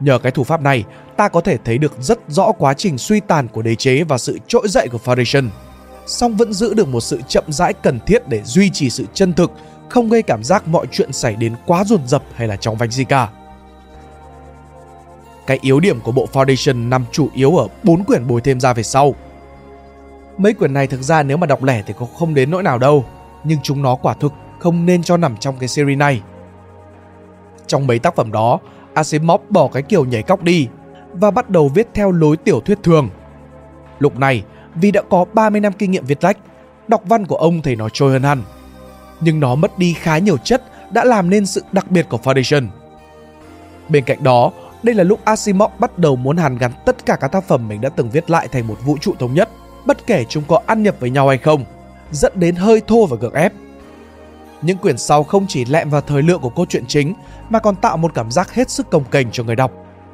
Nhờ 0.00 0.18
cái 0.18 0.32
thủ 0.32 0.44
pháp 0.44 0.62
này, 0.62 0.84
ta 1.16 1.28
có 1.28 1.40
thể 1.40 1.58
thấy 1.64 1.78
được 1.78 1.92
rất 2.00 2.18
rõ 2.28 2.52
quá 2.52 2.74
trình 2.74 2.98
suy 2.98 3.20
tàn 3.20 3.48
của 3.48 3.62
đế 3.62 3.74
chế 3.74 4.04
và 4.04 4.18
sự 4.18 4.38
trỗi 4.46 4.68
dậy 4.68 4.88
của 4.88 4.98
Foundation– 5.04 5.48
song 6.06 6.36
vẫn 6.36 6.52
giữ 6.52 6.74
được 6.74 6.88
một 6.88 7.00
sự 7.00 7.20
chậm 7.28 7.44
rãi 7.48 7.72
cần 7.72 8.00
thiết 8.06 8.28
để 8.28 8.42
duy 8.44 8.70
trì 8.70 8.90
sự 8.90 9.04
chân 9.14 9.32
thực, 9.32 9.52
không 9.88 10.08
gây 10.08 10.22
cảm 10.22 10.44
giác 10.44 10.68
mọi 10.68 10.86
chuyện 10.92 11.12
xảy 11.12 11.36
đến 11.36 11.54
quá 11.66 11.84
dồn 11.84 12.06
dập 12.06 12.22
hay 12.34 12.48
là 12.48 12.56
trong 12.56 12.76
vạch 12.76 12.92
gì 12.92 13.04
cả. 13.04 13.28
Cái 15.46 15.58
yếu 15.62 15.80
điểm 15.80 16.00
của 16.00 16.12
bộ 16.12 16.28
Foundation 16.32 16.88
nằm 16.88 17.04
chủ 17.12 17.28
yếu 17.34 17.56
ở 17.56 17.68
bốn 17.82 18.04
quyển 18.04 18.26
bồi 18.26 18.40
thêm 18.40 18.60
ra 18.60 18.72
về 18.72 18.82
sau. 18.82 19.14
Mấy 20.38 20.54
quyển 20.54 20.72
này 20.72 20.86
thực 20.86 21.02
ra 21.02 21.22
nếu 21.22 21.36
mà 21.36 21.46
đọc 21.46 21.62
lẻ 21.62 21.82
thì 21.86 21.94
cũng 21.98 22.14
không 22.18 22.34
đến 22.34 22.50
nỗi 22.50 22.62
nào 22.62 22.78
đâu, 22.78 23.04
nhưng 23.44 23.58
chúng 23.62 23.82
nó 23.82 23.94
quả 23.94 24.14
thực 24.14 24.32
không 24.58 24.86
nên 24.86 25.02
cho 25.02 25.16
nằm 25.16 25.36
trong 25.36 25.56
cái 25.58 25.68
series 25.68 25.98
này. 25.98 26.22
Trong 27.66 27.86
mấy 27.86 27.98
tác 27.98 28.16
phẩm 28.16 28.32
đó, 28.32 28.58
Asimov 28.94 29.40
bỏ 29.48 29.68
cái 29.68 29.82
kiểu 29.82 30.04
nhảy 30.04 30.22
cóc 30.22 30.42
đi 30.42 30.68
và 31.12 31.30
bắt 31.30 31.50
đầu 31.50 31.68
viết 31.68 31.88
theo 31.94 32.12
lối 32.12 32.36
tiểu 32.36 32.60
thuyết 32.60 32.78
thường. 32.82 33.08
Lúc 33.98 34.18
này, 34.18 34.44
vì 34.74 34.90
đã 34.90 35.02
có 35.10 35.24
30 35.32 35.60
năm 35.60 35.72
kinh 35.72 35.90
nghiệm 35.90 36.04
viết 36.04 36.24
lách, 36.24 36.36
đọc 36.88 37.02
văn 37.04 37.26
của 37.26 37.36
ông 37.36 37.62
thì 37.62 37.76
nó 37.76 37.88
trôi 37.88 38.12
hơn 38.12 38.22
hẳn. 38.22 38.42
Nhưng 39.20 39.40
nó 39.40 39.54
mất 39.54 39.78
đi 39.78 39.92
khá 39.92 40.18
nhiều 40.18 40.36
chất 40.36 40.62
đã 40.92 41.04
làm 41.04 41.30
nên 41.30 41.46
sự 41.46 41.62
đặc 41.72 41.90
biệt 41.90 42.06
của 42.08 42.18
Foundation. 42.24 42.66
Bên 43.88 44.04
cạnh 44.04 44.22
đó, 44.22 44.52
đây 44.82 44.94
là 44.94 45.04
lúc 45.04 45.24
Asimov 45.24 45.72
bắt 45.78 45.98
đầu 45.98 46.16
muốn 46.16 46.36
hàn 46.36 46.58
gắn 46.58 46.72
tất 46.86 47.06
cả 47.06 47.16
các 47.20 47.28
tác 47.28 47.44
phẩm 47.44 47.68
mình 47.68 47.80
đã 47.80 47.88
từng 47.88 48.10
viết 48.10 48.30
lại 48.30 48.48
thành 48.48 48.66
một 48.66 48.76
vũ 48.84 48.96
trụ 49.00 49.14
thống 49.18 49.34
nhất, 49.34 49.48
bất 49.86 50.06
kể 50.06 50.24
chúng 50.28 50.44
có 50.48 50.60
ăn 50.66 50.82
nhập 50.82 50.96
với 51.00 51.10
nhau 51.10 51.28
hay 51.28 51.38
không, 51.38 51.64
dẫn 52.10 52.32
đến 52.36 52.56
hơi 52.56 52.82
thô 52.86 53.06
và 53.06 53.16
gượng 53.16 53.34
ép. 53.34 53.52
Những 54.62 54.78
quyển 54.78 54.98
sau 54.98 55.24
không 55.24 55.46
chỉ 55.48 55.64
lẹm 55.64 55.90
vào 55.90 56.00
thời 56.00 56.22
lượng 56.22 56.40
của 56.40 56.48
câu 56.48 56.66
chuyện 56.68 56.84
chính 56.88 57.14
mà 57.50 57.58
còn 57.58 57.76
tạo 57.76 57.96
một 57.96 58.14
cảm 58.14 58.30
giác 58.30 58.54
hết 58.54 58.70
sức 58.70 58.90
công 58.90 59.04
kềnh 59.04 59.30
cho 59.30 59.44
người 59.44 59.56
đọc, 59.56 59.72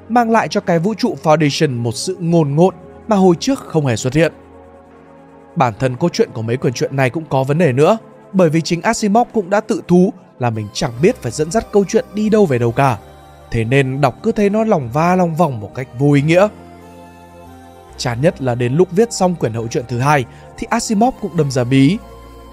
mang 0.08 0.30
lại 0.30 0.48
cho 0.48 0.60
cái 0.60 0.78
vũ 0.78 0.94
trụ 0.94 1.16
Foundation 1.22 1.82
một 1.82 1.92
sự 1.92 2.16
ngồn 2.20 2.54
ngộn 2.54 2.74
mà 3.08 3.16
hồi 3.16 3.36
trước 3.40 3.58
không 3.58 3.86
hề 3.86 3.96
xuất 3.96 4.14
hiện. 4.14 4.32
Bản 5.58 5.74
thân 5.78 5.96
câu 5.96 6.10
chuyện 6.12 6.30
của 6.34 6.42
mấy 6.42 6.56
quyển 6.56 6.72
truyện 6.72 6.96
này 6.96 7.10
cũng 7.10 7.24
có 7.28 7.44
vấn 7.44 7.58
đề 7.58 7.72
nữa, 7.72 7.98
bởi 8.32 8.50
vì 8.50 8.60
chính 8.60 8.82
Asimov 8.82 9.28
cũng 9.32 9.50
đã 9.50 9.60
tự 9.60 9.82
thú 9.88 10.12
là 10.38 10.50
mình 10.50 10.68
chẳng 10.72 10.92
biết 11.02 11.22
phải 11.22 11.32
dẫn 11.32 11.50
dắt 11.50 11.66
câu 11.72 11.84
chuyện 11.88 12.04
đi 12.14 12.28
đâu 12.28 12.46
về 12.46 12.58
đâu 12.58 12.72
cả. 12.72 12.98
Thế 13.50 13.64
nên 13.64 14.00
đọc 14.00 14.14
cứ 14.22 14.32
thấy 14.32 14.50
nó 14.50 14.64
lòng 14.64 14.90
va 14.92 15.16
lòng 15.16 15.34
vòng 15.34 15.60
một 15.60 15.74
cách 15.74 15.88
vô 15.98 16.12
ý 16.12 16.22
nghĩa. 16.22 16.48
Chán 17.96 18.20
nhất 18.20 18.42
là 18.42 18.54
đến 18.54 18.74
lúc 18.74 18.88
viết 18.90 19.12
xong 19.12 19.34
quyển 19.34 19.52
hậu 19.52 19.68
truyện 19.68 19.84
thứ 19.88 19.98
hai 19.98 20.24
thì 20.58 20.66
Asimov 20.70 21.14
cũng 21.20 21.36
đâm 21.36 21.50
ra 21.50 21.64
bí. 21.64 21.98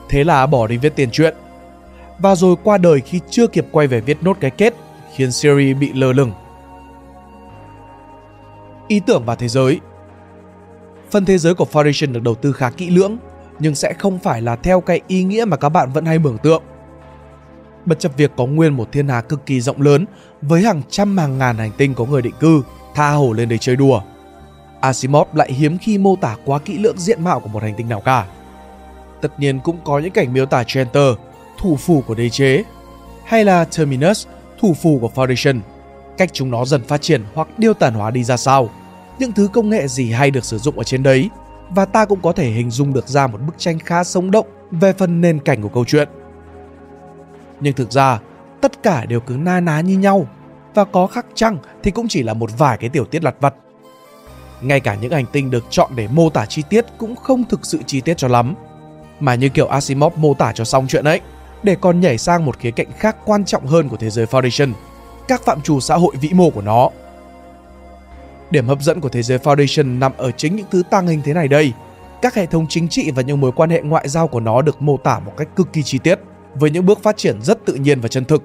Thế 0.10 0.24
là 0.24 0.46
bỏ 0.46 0.68
đi 0.68 0.78
viết 0.78 0.96
tiền 0.96 1.10
truyện. 1.12 1.36
Và 2.20 2.36
rồi 2.36 2.56
qua 2.64 2.78
đời 2.78 3.02
khi 3.02 3.20
chưa 3.30 3.48
kịp 3.48 3.68
quay 3.72 3.88
về 3.88 4.02
viết 4.02 4.24
nốt 4.24 4.38
cái 4.40 4.52
kết, 4.52 4.74
khiến 5.16 5.32
series 5.32 5.78
bị 5.78 5.94
lơ 5.94 6.14
lửng. 6.14 6.32
Ý 8.88 9.00
tưởng 9.00 9.24
và 9.26 9.36
thế 9.36 9.48
giới 9.48 9.80
Phần 11.16 11.26
thế 11.26 11.38
giới 11.38 11.54
của 11.54 11.68
Foundation 11.72 12.12
được 12.12 12.24
đầu 12.24 12.36
tư 12.36 12.54
khá 12.54 12.70
kỹ 12.70 12.90
lưỡng, 12.90 13.18
nhưng 13.60 13.76
sẽ 13.76 13.94
không 13.94 14.20
phải 14.20 14.42
là 14.42 14.56
theo 14.56 14.82
cái 14.82 15.02
ý 15.08 15.24
nghĩa 15.24 15.46
mà 15.46 15.58
các 15.58 15.70
bạn 15.70 15.92
vẫn 15.92 16.06
hay 16.06 16.20
mường 16.20 16.38
tượng. 16.38 16.64
Bất 17.86 18.00
chấp 18.00 18.18
việc 18.18 18.32
có 18.38 18.46
nguyên 18.46 18.74
một 18.74 18.92
thiên 18.92 19.08
hà 19.08 19.22
cực 19.22 19.46
kỳ 19.46 19.62
rộng 19.62 19.82
lớn 19.82 20.06
với 20.42 20.62
hàng 20.62 20.82
trăm 20.90 21.18
hàng 21.18 21.38
ngàn 21.38 21.58
hành 21.58 21.72
tinh 21.78 21.94
có 21.94 22.06
người 22.06 22.22
định 22.22 22.34
cư, 22.40 22.62
tha 22.96 23.12
hồ 23.12 23.34
lên 23.34 23.50
đây 23.50 23.58
chơi 23.58 23.76
đùa. 23.76 24.02
Asimov 24.80 25.28
lại 25.34 25.54
hiếm 25.54 25.78
khi 25.78 25.98
mô 25.98 26.16
tả 26.16 26.36
quá 26.46 26.60
kỹ 26.60 26.78
lưỡng 26.78 26.98
diện 26.98 27.24
mạo 27.24 27.40
của 27.40 27.50
một 27.50 27.64
hành 27.64 27.74
tinh 27.78 27.90
nào 27.90 28.02
cả. 28.02 28.26
Tất 29.22 29.40
nhiên 29.40 29.60
cũng 29.60 29.78
có 29.84 30.00
những 30.00 30.12
cảnh 30.12 30.34
miêu 30.34 30.46
tả 30.46 30.64
Center, 30.74 31.14
thủ 31.60 31.76
phủ 31.76 32.04
của 32.08 32.16
đế 32.16 32.30
chế, 32.30 32.64
hay 33.26 33.46
là 33.46 33.66
Terminus, 33.78 34.28
thủ 34.60 34.74
phủ 34.74 35.00
của 35.02 35.10
Foundation, 35.16 35.60
cách 36.18 36.30
chúng 36.34 36.52
nó 36.52 36.66
dần 36.66 36.84
phát 36.84 37.02
triển 37.02 37.24
hoặc 37.34 37.48
điêu 37.58 37.74
tàn 37.74 37.94
hóa 37.94 38.12
đi 38.12 38.24
ra 38.24 38.38
sao, 38.38 38.70
những 39.20 39.32
thứ 39.32 39.48
công 39.54 39.70
nghệ 39.70 39.88
gì 39.88 40.12
hay 40.12 40.32
được 40.32 40.46
sử 40.46 40.58
dụng 40.58 40.78
ở 40.78 40.84
trên 40.84 41.04
đấy, 41.04 41.30
và 41.70 41.86
ta 41.86 42.06
cũng 42.06 42.22
có 42.22 42.32
thể 42.32 42.50
hình 42.50 42.72
dung 42.72 42.94
được 42.94 43.08
ra 43.08 43.28
một 43.28 43.42
bức 43.42 43.54
tranh 43.58 43.80
khá 43.80 44.04
sống 44.04 44.32
động 44.32 44.48
về 44.72 44.94
phần 44.94 45.22
nền 45.22 45.40
cảnh 45.40 45.62
của 45.62 45.70
câu 45.70 45.86
chuyện. 45.86 46.10
Nhưng 47.60 47.74
thực 47.74 47.92
ra, 47.92 48.20
tất 48.62 48.84
cả 48.84 49.06
đều 49.06 49.20
cứ 49.20 49.36
na 49.38 49.60
ná 49.60 49.82
như 49.82 49.98
nhau, 49.98 50.28
và 50.74 50.86
có 50.86 51.08
khắc 51.08 51.26
chăng 51.34 51.58
thì 51.84 51.92
cũng 51.92 52.08
chỉ 52.08 52.24
là 52.24 52.34
một 52.34 52.50
vài 52.58 52.78
cái 52.78 52.90
tiểu 52.90 53.06
tiết 53.06 53.24
lặt 53.24 53.36
vặt. 53.40 53.54
Ngay 54.62 54.80
cả 54.80 54.96
những 54.96 55.12
hành 55.12 55.26
tinh 55.32 55.52
được 55.52 55.66
chọn 55.70 55.92
để 55.96 56.08
mô 56.08 56.30
tả 56.30 56.46
chi 56.46 56.64
tiết 56.70 56.86
cũng 56.98 57.16
không 57.16 57.44
thực 57.44 57.66
sự 57.66 57.80
chi 57.86 58.02
tiết 58.02 58.18
cho 58.18 58.28
lắm. 58.28 58.56
Mà 59.20 59.36
như 59.36 59.50
kiểu 59.50 59.68
Asimov 59.68 60.14
mô 60.18 60.34
tả 60.34 60.52
cho 60.56 60.64
xong 60.64 60.88
chuyện 60.88 61.04
ấy, 61.04 61.22
để 61.64 61.76
còn 61.82 62.00
nhảy 62.00 62.18
sang 62.18 62.46
một 62.46 62.60
khía 62.60 62.72
cạnh 62.72 62.88
khác 62.98 63.18
quan 63.26 63.46
trọng 63.46 63.66
hơn 63.66 63.90
của 63.90 63.98
thế 63.98 64.10
giới 64.10 64.26
Foundation, 64.26 64.72
các 65.28 65.42
phạm 65.42 65.62
trù 65.62 65.80
xã 65.80 65.96
hội 65.96 66.16
vĩ 66.22 66.30
mô 66.34 66.50
của 66.50 66.62
nó. 66.62 66.90
Điểm 68.52 68.68
hấp 68.68 68.82
dẫn 68.82 69.02
của 69.02 69.10
thế 69.10 69.22
giới 69.22 69.38
Foundation 69.38 70.00
nằm 70.00 70.12
ở 70.18 70.32
chính 70.32 70.56
những 70.56 70.66
thứ 70.72 70.84
tăng 70.90 71.08
hình 71.08 71.22
thế 71.26 71.34
này 71.34 71.48
đây. 71.48 71.74
Các 72.22 72.36
hệ 72.36 72.46
thống 72.46 72.66
chính 72.70 72.88
trị 72.88 73.12
và 73.12 73.22
những 73.22 73.42
mối 73.42 73.52
quan 73.52 73.70
hệ 73.70 73.82
ngoại 73.82 74.10
giao 74.10 74.28
của 74.28 74.40
nó 74.40 74.62
được 74.62 74.82
mô 74.82 74.98
tả 74.98 75.20
một 75.20 75.34
cách 75.38 75.48
cực 75.56 75.74
kỳ 75.74 75.84
chi 75.84 75.98
tiết, 75.98 76.20
với 76.56 76.72
những 76.72 76.86
bước 76.86 77.04
phát 77.04 77.18
triển 77.18 77.42
rất 77.42 77.66
tự 77.66 77.74
nhiên 77.74 78.02
và 78.02 78.08
chân 78.08 78.26
thực. 78.26 78.44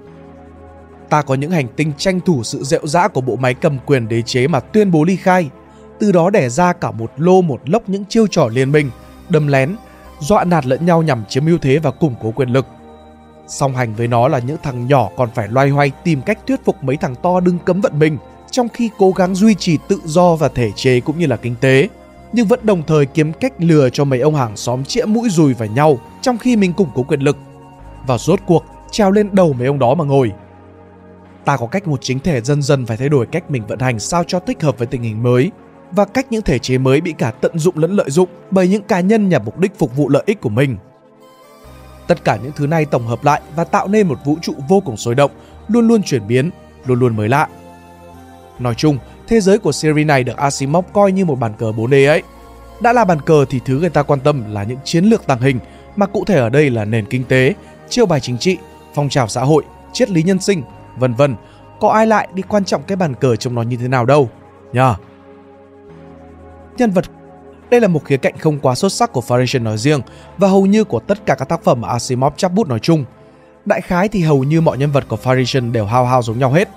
Ta 1.09 1.23
có 1.23 1.35
những 1.35 1.50
hành 1.50 1.69
tinh 1.76 1.92
tranh 1.99 2.21
thủ 2.21 2.42
sự 2.42 2.62
dẹo 2.62 2.87
dã 2.87 3.09
của 3.09 3.21
bộ 3.21 3.37
máy 3.37 3.54
cầm 3.54 3.78
quyền 3.87 4.09
đế 4.09 4.23
chế 4.23 4.47
mà 4.47 4.61
tuyên 4.61 4.90
bố 4.90 5.04
ly 5.04 5.16
khai, 5.16 5.50
từ 5.99 6.12
đó 6.12 6.30
đẻ 6.30 6.49
ra 6.49 6.73
cả 6.73 6.90
một 6.90 7.12
lô 7.16 7.42
một 7.42 7.61
lốc 7.64 7.88
những 7.88 8.04
chiêu 8.04 8.26
trò 8.26 8.49
liên 8.52 8.73
minh, 8.73 8.90
đâm 9.28 9.47
lén, 9.47 9.76
dọa 10.21 10.45
nạt 10.45 10.66
lẫn 10.66 10.87
nhau 10.87 11.02
nhằm 11.02 11.25
chiếm 11.28 11.47
ưu 11.47 11.59
thế 11.59 11.78
và 11.78 11.90
củng 11.90 12.14
cố 12.23 12.30
quyền 12.30 12.49
lực. 12.49 12.66
Song 13.47 13.76
hành 13.76 13.95
với 13.95 14.09
nó 14.09 14.28
là 14.28 14.38
những 14.38 14.57
thằng 14.62 14.87
nhỏ 14.87 15.09
còn 15.16 15.28
phải 15.35 15.49
loay 15.49 15.69
hoay 15.69 15.92
tìm 16.04 16.23
cách 16.23 16.38
thuyết 16.47 16.64
phục 16.64 16.85
mấy 16.85 16.97
thằng 16.97 17.14
to 17.14 17.40
đừng 17.40 17.59
cấm 17.59 17.80
vận 17.80 17.99
mình, 17.99 18.19
trong 18.50 18.69
khi 18.69 18.90
cố 18.99 19.12
gắng 19.12 19.35
duy 19.35 19.54
trì 19.54 19.78
tự 19.88 20.00
do 20.04 20.37
và 20.37 20.49
thể 20.49 20.71
chế 20.76 21.00
cũng 21.00 21.19
như 21.19 21.26
là 21.26 21.37
kinh 21.37 21.54
tế, 21.61 21.88
nhưng 22.33 22.47
vẫn 22.47 22.61
đồng 22.62 22.83
thời 22.87 23.07
kiếm 23.07 23.33
cách 23.33 23.52
lừa 23.59 23.90
cho 23.90 24.04
mấy 24.04 24.21
ông 24.21 24.35
hàng 24.35 24.57
xóm 24.57 24.85
chĩa 24.85 25.04
mũi 25.04 25.28
dùi 25.30 25.54
vào 25.54 25.69
nhau 25.69 25.99
trong 26.23 26.38
khi 26.38 26.57
mình 26.57 26.73
củng 26.73 26.90
cố 26.95 27.02
quyền 27.02 27.21
lực. 27.21 27.37
Và 28.07 28.19
rốt 28.19 28.40
cuộc 28.47 28.64
treo 28.90 29.11
lên 29.11 29.28
đầu 29.33 29.52
mấy 29.52 29.66
ông 29.66 29.78
đó 29.78 29.95
mà 29.95 30.04
ngồi. 30.04 30.33
Ta 31.45 31.57
có 31.57 31.66
cách 31.66 31.88
một 31.88 31.99
chính 32.02 32.19
thể 32.19 32.40
dần 32.40 32.62
dần 32.62 32.87
phải 32.87 32.97
thay 32.97 33.09
đổi 33.09 33.26
cách 33.26 33.50
mình 33.50 33.66
vận 33.66 33.78
hành 33.78 33.99
sao 33.99 34.25
cho 34.25 34.40
thích 34.40 34.62
hợp 34.62 34.78
với 34.78 34.87
tình 34.87 35.02
hình 35.02 35.23
mới 35.23 35.50
và 35.92 36.04
cách 36.04 36.26
những 36.30 36.42
thể 36.42 36.59
chế 36.59 36.78
mới 36.78 37.00
bị 37.00 37.12
cả 37.12 37.30
tận 37.30 37.59
dụng 37.59 37.78
lẫn 37.78 37.97
lợi 37.97 38.11
dụng 38.11 38.28
bởi 38.50 38.69
những 38.69 38.83
cá 38.83 39.00
nhân 39.00 39.28
nhằm 39.28 39.45
mục 39.45 39.59
đích 39.59 39.78
phục 39.78 39.97
vụ 39.97 40.09
lợi 40.09 40.23
ích 40.26 40.40
của 40.40 40.49
mình. 40.49 40.76
Tất 42.07 42.25
cả 42.25 42.38
những 42.42 42.52
thứ 42.57 42.66
này 42.66 42.85
tổng 42.85 43.07
hợp 43.07 43.25
lại 43.25 43.40
và 43.57 43.64
tạo 43.64 43.88
nên 43.88 44.09
một 44.09 44.19
vũ 44.25 44.37
trụ 44.42 44.54
vô 44.69 44.80
cùng 44.80 44.97
sôi 44.97 45.14
động, 45.14 45.30
luôn 45.69 45.88
luôn 45.88 46.02
chuyển 46.02 46.26
biến, 46.26 46.50
luôn 46.87 46.99
luôn 46.99 47.16
mới 47.16 47.28
lạ. 47.28 47.49
Nói 48.60 48.74
chung, 48.74 48.98
thế 49.28 49.40
giới 49.40 49.58
của 49.58 49.72
series 49.72 50.06
này 50.06 50.24
được 50.24 50.36
Asimov 50.36 50.84
coi 50.92 51.12
như 51.12 51.24
một 51.24 51.38
bàn 51.38 51.52
cờ 51.58 51.66
4D 51.66 52.08
ấy. 52.08 52.22
Đã 52.80 52.92
là 52.92 53.04
bàn 53.04 53.20
cờ 53.20 53.44
thì 53.50 53.60
thứ 53.64 53.78
người 53.80 53.90
ta 53.90 54.02
quan 54.02 54.20
tâm 54.20 54.52
là 54.52 54.64
những 54.64 54.78
chiến 54.84 55.04
lược 55.04 55.26
tàng 55.26 55.40
hình, 55.40 55.58
mà 55.96 56.06
cụ 56.06 56.24
thể 56.24 56.38
ở 56.38 56.48
đây 56.48 56.70
là 56.70 56.84
nền 56.84 57.06
kinh 57.06 57.24
tế, 57.24 57.54
chiêu 57.88 58.06
bài 58.06 58.20
chính 58.20 58.38
trị, 58.38 58.58
phong 58.94 59.08
trào 59.08 59.28
xã 59.28 59.40
hội, 59.40 59.64
triết 59.92 60.10
lý 60.10 60.22
nhân 60.22 60.40
sinh, 60.40 60.62
vân 60.96 61.14
vân. 61.14 61.36
Có 61.80 61.88
ai 61.88 62.06
lại 62.06 62.28
đi 62.34 62.42
quan 62.42 62.64
trọng 62.64 62.82
cái 62.82 62.96
bàn 62.96 63.14
cờ 63.14 63.36
trong 63.36 63.54
nó 63.54 63.62
như 63.62 63.76
thế 63.76 63.88
nào 63.88 64.04
đâu, 64.04 64.30
nhờ. 64.72 64.94
Nhân 66.78 66.90
vật 66.90 67.04
đây 67.70 67.80
là 67.80 67.88
một 67.88 68.04
khía 68.04 68.16
cạnh 68.16 68.38
không 68.38 68.58
quá 68.58 68.74
xuất 68.74 68.92
sắc 68.92 69.12
của 69.12 69.22
Foundation 69.28 69.62
nói 69.62 69.78
riêng 69.78 70.00
và 70.38 70.48
hầu 70.48 70.66
như 70.66 70.84
của 70.84 71.00
tất 71.00 71.26
cả 71.26 71.34
các 71.34 71.48
tác 71.48 71.64
phẩm 71.64 71.82
Asimov 71.82 72.32
chắp 72.36 72.52
bút 72.52 72.68
nói 72.68 72.78
chung. 72.78 73.04
Đại 73.64 73.80
khái 73.80 74.08
thì 74.08 74.22
hầu 74.22 74.44
như 74.44 74.60
mọi 74.60 74.78
nhân 74.78 74.90
vật 74.90 75.04
của 75.08 75.16
Foundation 75.22 75.72
đều 75.72 75.86
hao 75.86 76.06
hao 76.06 76.22
giống 76.22 76.38
nhau 76.38 76.52
hết. 76.52 76.68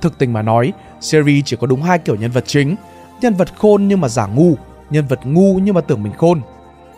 Thực 0.00 0.18
tình 0.18 0.32
mà 0.32 0.42
nói, 0.42 0.72
series 1.00 1.44
chỉ 1.44 1.56
có 1.60 1.66
đúng 1.66 1.82
hai 1.82 1.98
kiểu 1.98 2.16
nhân 2.16 2.30
vật 2.30 2.44
chính, 2.46 2.76
nhân 3.20 3.34
vật 3.34 3.58
khôn 3.58 3.88
nhưng 3.88 4.00
mà 4.00 4.08
giả 4.08 4.26
ngu, 4.26 4.54
nhân 4.90 5.06
vật 5.06 5.20
ngu 5.24 5.58
nhưng 5.58 5.74
mà 5.74 5.80
tưởng 5.80 6.02
mình 6.02 6.12
khôn. 6.12 6.40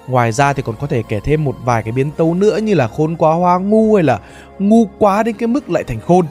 Ngoài 0.09 0.33
ra 0.33 0.53
thì 0.53 0.63
còn 0.63 0.77
có 0.81 0.87
thể 0.87 1.03
kể 1.09 1.21
thêm 1.25 1.45
một 1.45 1.57
vài 1.65 1.83
cái 1.83 1.93
biến 1.93 2.11
tấu 2.11 2.35
nữa 2.35 2.59
như 2.59 2.75
là 2.75 2.89
khôn 2.89 3.17
quá 3.17 3.35
hoa 3.35 3.59
ngu 3.59 3.95
hay 3.95 4.05
là 4.05 4.21
ngu 4.59 4.87
quá 4.99 5.23
đến 5.23 5.37
cái 5.37 5.47
mức 5.47 5.71
lại 5.71 5.85
thành 5.85 6.01
khôn. 6.01 6.27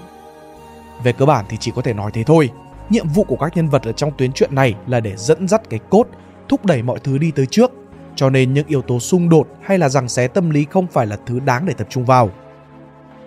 Về 1.03 1.11
cơ 1.11 1.25
bản 1.25 1.45
thì 1.49 1.57
chỉ 1.59 1.71
có 1.75 1.81
thể 1.81 1.93
nói 1.93 2.11
thế 2.13 2.23
thôi. 2.23 2.49
Nhiệm 2.89 3.07
vụ 3.07 3.23
của 3.23 3.35
các 3.35 3.55
nhân 3.55 3.69
vật 3.69 3.83
ở 3.83 3.91
trong 3.91 4.11
tuyến 4.17 4.31
truyện 4.31 4.55
này 4.55 4.75
là 4.87 4.99
để 4.99 5.13
dẫn 5.17 5.47
dắt 5.47 5.69
cái 5.69 5.79
cốt, 5.89 6.07
thúc 6.49 6.65
đẩy 6.65 6.83
mọi 6.83 6.99
thứ 6.99 7.17
đi 7.17 7.31
tới 7.31 7.45
trước. 7.45 7.71
Cho 8.15 8.29
nên 8.29 8.53
những 8.53 8.67
yếu 8.67 8.81
tố 8.81 8.99
xung 8.99 9.29
đột 9.29 9.47
hay 9.61 9.77
là 9.77 9.89
rằng 9.89 10.09
xé 10.09 10.27
tâm 10.27 10.49
lý 10.49 10.65
không 10.71 10.87
phải 10.87 11.07
là 11.07 11.17
thứ 11.25 11.39
đáng 11.39 11.65
để 11.65 11.73
tập 11.73 11.87
trung 11.89 12.05
vào. 12.05 12.29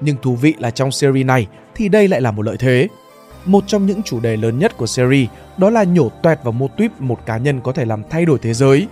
Nhưng 0.00 0.16
thú 0.22 0.34
vị 0.34 0.54
là 0.58 0.70
trong 0.70 0.92
series 0.92 1.26
này 1.26 1.46
thì 1.74 1.88
đây 1.88 2.08
lại 2.08 2.20
là 2.20 2.30
một 2.30 2.42
lợi 2.42 2.56
thế. 2.58 2.88
Một 3.44 3.64
trong 3.66 3.86
những 3.86 4.02
chủ 4.02 4.20
đề 4.20 4.36
lớn 4.36 4.58
nhất 4.58 4.76
của 4.76 4.86
series 4.86 5.28
đó 5.56 5.70
là 5.70 5.84
nhổ 5.84 6.08
toẹt 6.08 6.44
vào 6.44 6.52
mô 6.52 6.68
típ 6.68 7.00
một 7.00 7.18
cá 7.26 7.36
nhân 7.36 7.60
có 7.60 7.72
thể 7.72 7.84
làm 7.84 8.02
thay 8.10 8.24
đổi 8.24 8.38
thế 8.42 8.54
giới. 8.54 8.88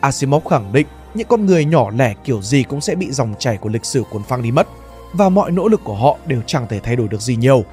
Asimov 0.00 0.46
khẳng 0.46 0.72
định 0.72 0.86
những 1.14 1.28
con 1.28 1.46
người 1.46 1.64
nhỏ 1.64 1.90
lẻ 1.90 2.14
kiểu 2.24 2.42
gì 2.42 2.62
cũng 2.62 2.80
sẽ 2.80 2.94
bị 2.94 3.10
dòng 3.10 3.34
chảy 3.38 3.56
của 3.56 3.68
lịch 3.68 3.84
sử 3.84 4.04
cuốn 4.10 4.22
phăng 4.22 4.42
đi 4.42 4.50
mất 4.50 4.68
và 5.12 5.28
mọi 5.28 5.50
nỗ 5.50 5.68
lực 5.68 5.80
của 5.84 5.94
họ 5.94 6.16
đều 6.26 6.40
chẳng 6.46 6.66
thể 6.68 6.80
thay 6.80 6.96
đổi 6.96 7.08
được 7.08 7.20
gì 7.20 7.36
nhiều. 7.36 7.64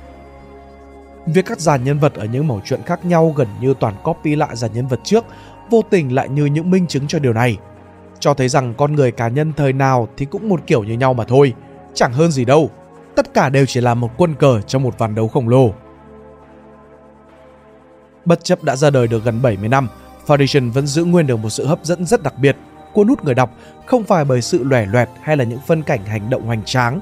Việc 1.26 1.46
cắt 1.46 1.60
dàn 1.60 1.84
nhân 1.84 2.00
vật 2.00 2.14
ở 2.14 2.26
những 2.26 2.48
mẩu 2.48 2.62
chuyện 2.66 2.82
khác 2.86 3.06
nhau 3.06 3.34
gần 3.38 3.48
như 3.62 3.74
toàn 3.80 3.96
copy 4.04 4.36
lại 4.36 4.56
dàn 4.56 4.74
nhân 4.74 4.88
vật 4.88 5.00
trước 5.04 5.26
vô 5.70 5.82
tình 5.90 6.16
lại 6.16 6.30
như 6.30 6.46
những 6.46 6.72
minh 6.72 6.88
chứng 6.88 7.08
cho 7.08 7.20
điều 7.20 7.34
này. 7.34 7.58
Cho 8.20 8.34
thấy 8.34 8.50
rằng 8.50 8.74
con 8.78 8.96
người 8.96 9.12
cá 9.12 9.28
nhân 9.28 9.54
thời 9.58 9.74
nào 9.74 10.08
thì 10.18 10.26
cũng 10.26 10.50
một 10.50 10.62
kiểu 10.68 10.84
như 10.84 10.94
nhau 10.94 11.14
mà 11.14 11.24
thôi, 11.24 11.54
chẳng 11.94 12.14
hơn 12.14 12.32
gì 12.32 12.46
đâu. 12.46 12.70
Tất 13.16 13.34
cả 13.34 13.50
đều 13.50 13.66
chỉ 13.66 13.82
là 13.82 13.94
một 13.94 14.10
quân 14.18 14.36
cờ 14.36 14.62
trong 14.62 14.84
một 14.84 14.98
ván 14.98 15.16
đấu 15.16 15.28
khổng 15.28 15.50
lồ. 15.50 15.74
Bất 18.26 18.44
chấp 18.44 18.64
đã 18.64 18.76
ra 18.76 18.90
đời 18.90 19.08
được 19.08 19.24
gần 19.24 19.42
70 19.42 19.70
năm, 19.70 19.88
Foundation 20.28 20.72
vẫn 20.72 20.88
giữ 20.88 21.06
nguyên 21.06 21.28
được 21.28 21.38
một 21.38 21.50
sự 21.50 21.66
hấp 21.66 21.80
dẫn 21.84 22.06
rất 22.06 22.24
đặc 22.24 22.34
biệt, 22.38 22.58
cuốn 22.94 23.08
hút 23.08 23.24
người 23.24 23.34
đọc 23.34 23.52
không 23.86 24.04
phải 24.04 24.26
bởi 24.26 24.42
sự 24.42 24.64
lòe 24.64 24.86
loẹt 24.86 25.10
hay 25.22 25.38
là 25.38 25.44
những 25.44 25.60
phân 25.68 25.84
cảnh 25.84 26.06
hành 26.06 26.30
động 26.30 26.46
hoành 26.46 26.64
tráng, 26.64 27.00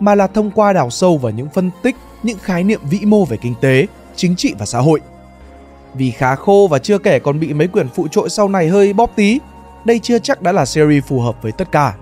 mà 0.00 0.14
là 0.14 0.26
thông 0.26 0.50
qua 0.50 0.72
đào 0.72 0.90
sâu 0.90 1.18
vào 1.18 1.32
những 1.32 1.48
phân 1.54 1.70
tích, 1.82 1.96
những 2.22 2.38
khái 2.38 2.64
niệm 2.64 2.80
vĩ 2.90 3.00
mô 3.04 3.24
về 3.24 3.36
kinh 3.36 3.54
tế, 3.60 3.86
chính 4.16 4.36
trị 4.36 4.54
và 4.58 4.66
xã 4.66 4.78
hội. 4.78 5.00
Vì 5.94 6.10
khá 6.10 6.34
khô 6.34 6.68
và 6.70 6.78
chưa 6.78 6.98
kể 6.98 7.18
còn 7.18 7.40
bị 7.40 7.54
mấy 7.54 7.68
quyển 7.68 7.88
phụ 7.88 8.08
trội 8.08 8.28
sau 8.28 8.48
này 8.48 8.68
hơi 8.68 8.92
bóp 8.92 9.10
tí, 9.16 9.38
đây 9.84 9.98
chưa 9.98 10.18
chắc 10.18 10.42
đã 10.42 10.52
là 10.52 10.64
series 10.64 11.04
phù 11.04 11.20
hợp 11.20 11.42
với 11.42 11.52
tất 11.52 11.72
cả. 11.72 11.94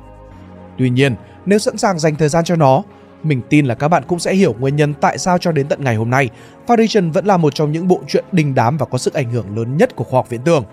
Tuy 0.79 0.91
nhiên, 0.91 1.15
nếu 1.47 1.59
sẵn 1.59 1.77
sàng 1.77 1.99
dành 1.99 2.17
thời 2.17 2.29
gian 2.29 2.45
cho 2.45 2.57
nó, 2.57 2.83
mình 3.25 3.41
tin 3.49 3.67
là 3.67 3.75
các 3.75 3.89
bạn 3.89 4.03
cũng 4.07 4.19
sẽ 4.19 4.35
hiểu 4.35 4.55
nguyên 4.59 4.77
nhân 4.77 4.95
tại 5.01 5.19
sao 5.19 5.39
cho 5.39 5.53
đến 5.53 5.69
tận 5.69 5.85
ngày 5.85 5.97
hôm 5.97 6.11
nay, 6.11 6.31
Foundation 6.67 7.13
vẫn 7.13 7.27
là 7.27 7.37
một 7.37 7.55
trong 7.55 7.73
những 7.73 7.89
bộ 7.89 8.01
truyện 8.09 8.25
đình 8.33 8.55
đám 8.55 8.77
và 8.77 8.87
có 8.87 8.99
sức 8.99 9.15
ảnh 9.15 9.31
hưởng 9.31 9.57
lớn 9.57 9.77
nhất 9.77 9.97
của 9.97 10.05
khoa 10.05 10.19
học 10.19 10.29
viễn 10.29 10.41
tưởng. 10.45 10.65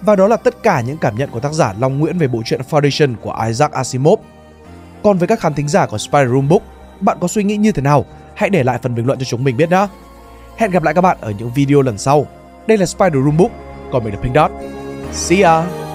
Và 0.00 0.16
đó 0.16 0.28
là 0.28 0.36
tất 0.36 0.62
cả 0.62 0.80
những 0.80 0.98
cảm 0.98 1.16
nhận 1.16 1.30
của 1.30 1.40
tác 1.40 1.52
giả 1.52 1.74
Long 1.78 1.98
Nguyễn 1.98 2.18
về 2.18 2.28
bộ 2.28 2.42
truyện 2.44 2.60
Foundation 2.70 3.14
của 3.22 3.38
Isaac 3.46 3.72
Asimov. 3.72 4.20
Còn 5.02 5.18
với 5.18 5.28
các 5.28 5.40
khán 5.40 5.54
thính 5.54 5.68
giả 5.68 5.86
của 5.86 5.98
Spider 5.98 6.30
Room 6.30 6.48
Book, 6.48 6.62
bạn 7.00 7.18
có 7.20 7.28
suy 7.28 7.44
nghĩ 7.44 7.56
như 7.56 7.72
thế 7.72 7.82
nào? 7.82 8.04
hãy 8.36 8.50
để 8.50 8.62
lại 8.62 8.78
phần 8.82 8.94
bình 8.94 9.06
luận 9.06 9.18
cho 9.18 9.24
chúng 9.24 9.44
mình 9.44 9.56
biết 9.56 9.70
nhé. 9.70 9.86
Hẹn 10.56 10.70
gặp 10.70 10.82
lại 10.82 10.94
các 10.94 11.00
bạn 11.00 11.16
ở 11.20 11.30
những 11.38 11.50
video 11.54 11.82
lần 11.82 11.98
sau. 11.98 12.26
Đây 12.66 12.78
là 12.78 12.86
Spider 12.86 13.24
Room 13.24 13.36
Book, 13.36 13.50
còn 13.92 14.04
mình 14.04 14.14
là 14.14 14.20
Pink 14.20 14.34
Dot. 14.34 14.50
See 15.12 15.42
ya! 15.42 15.85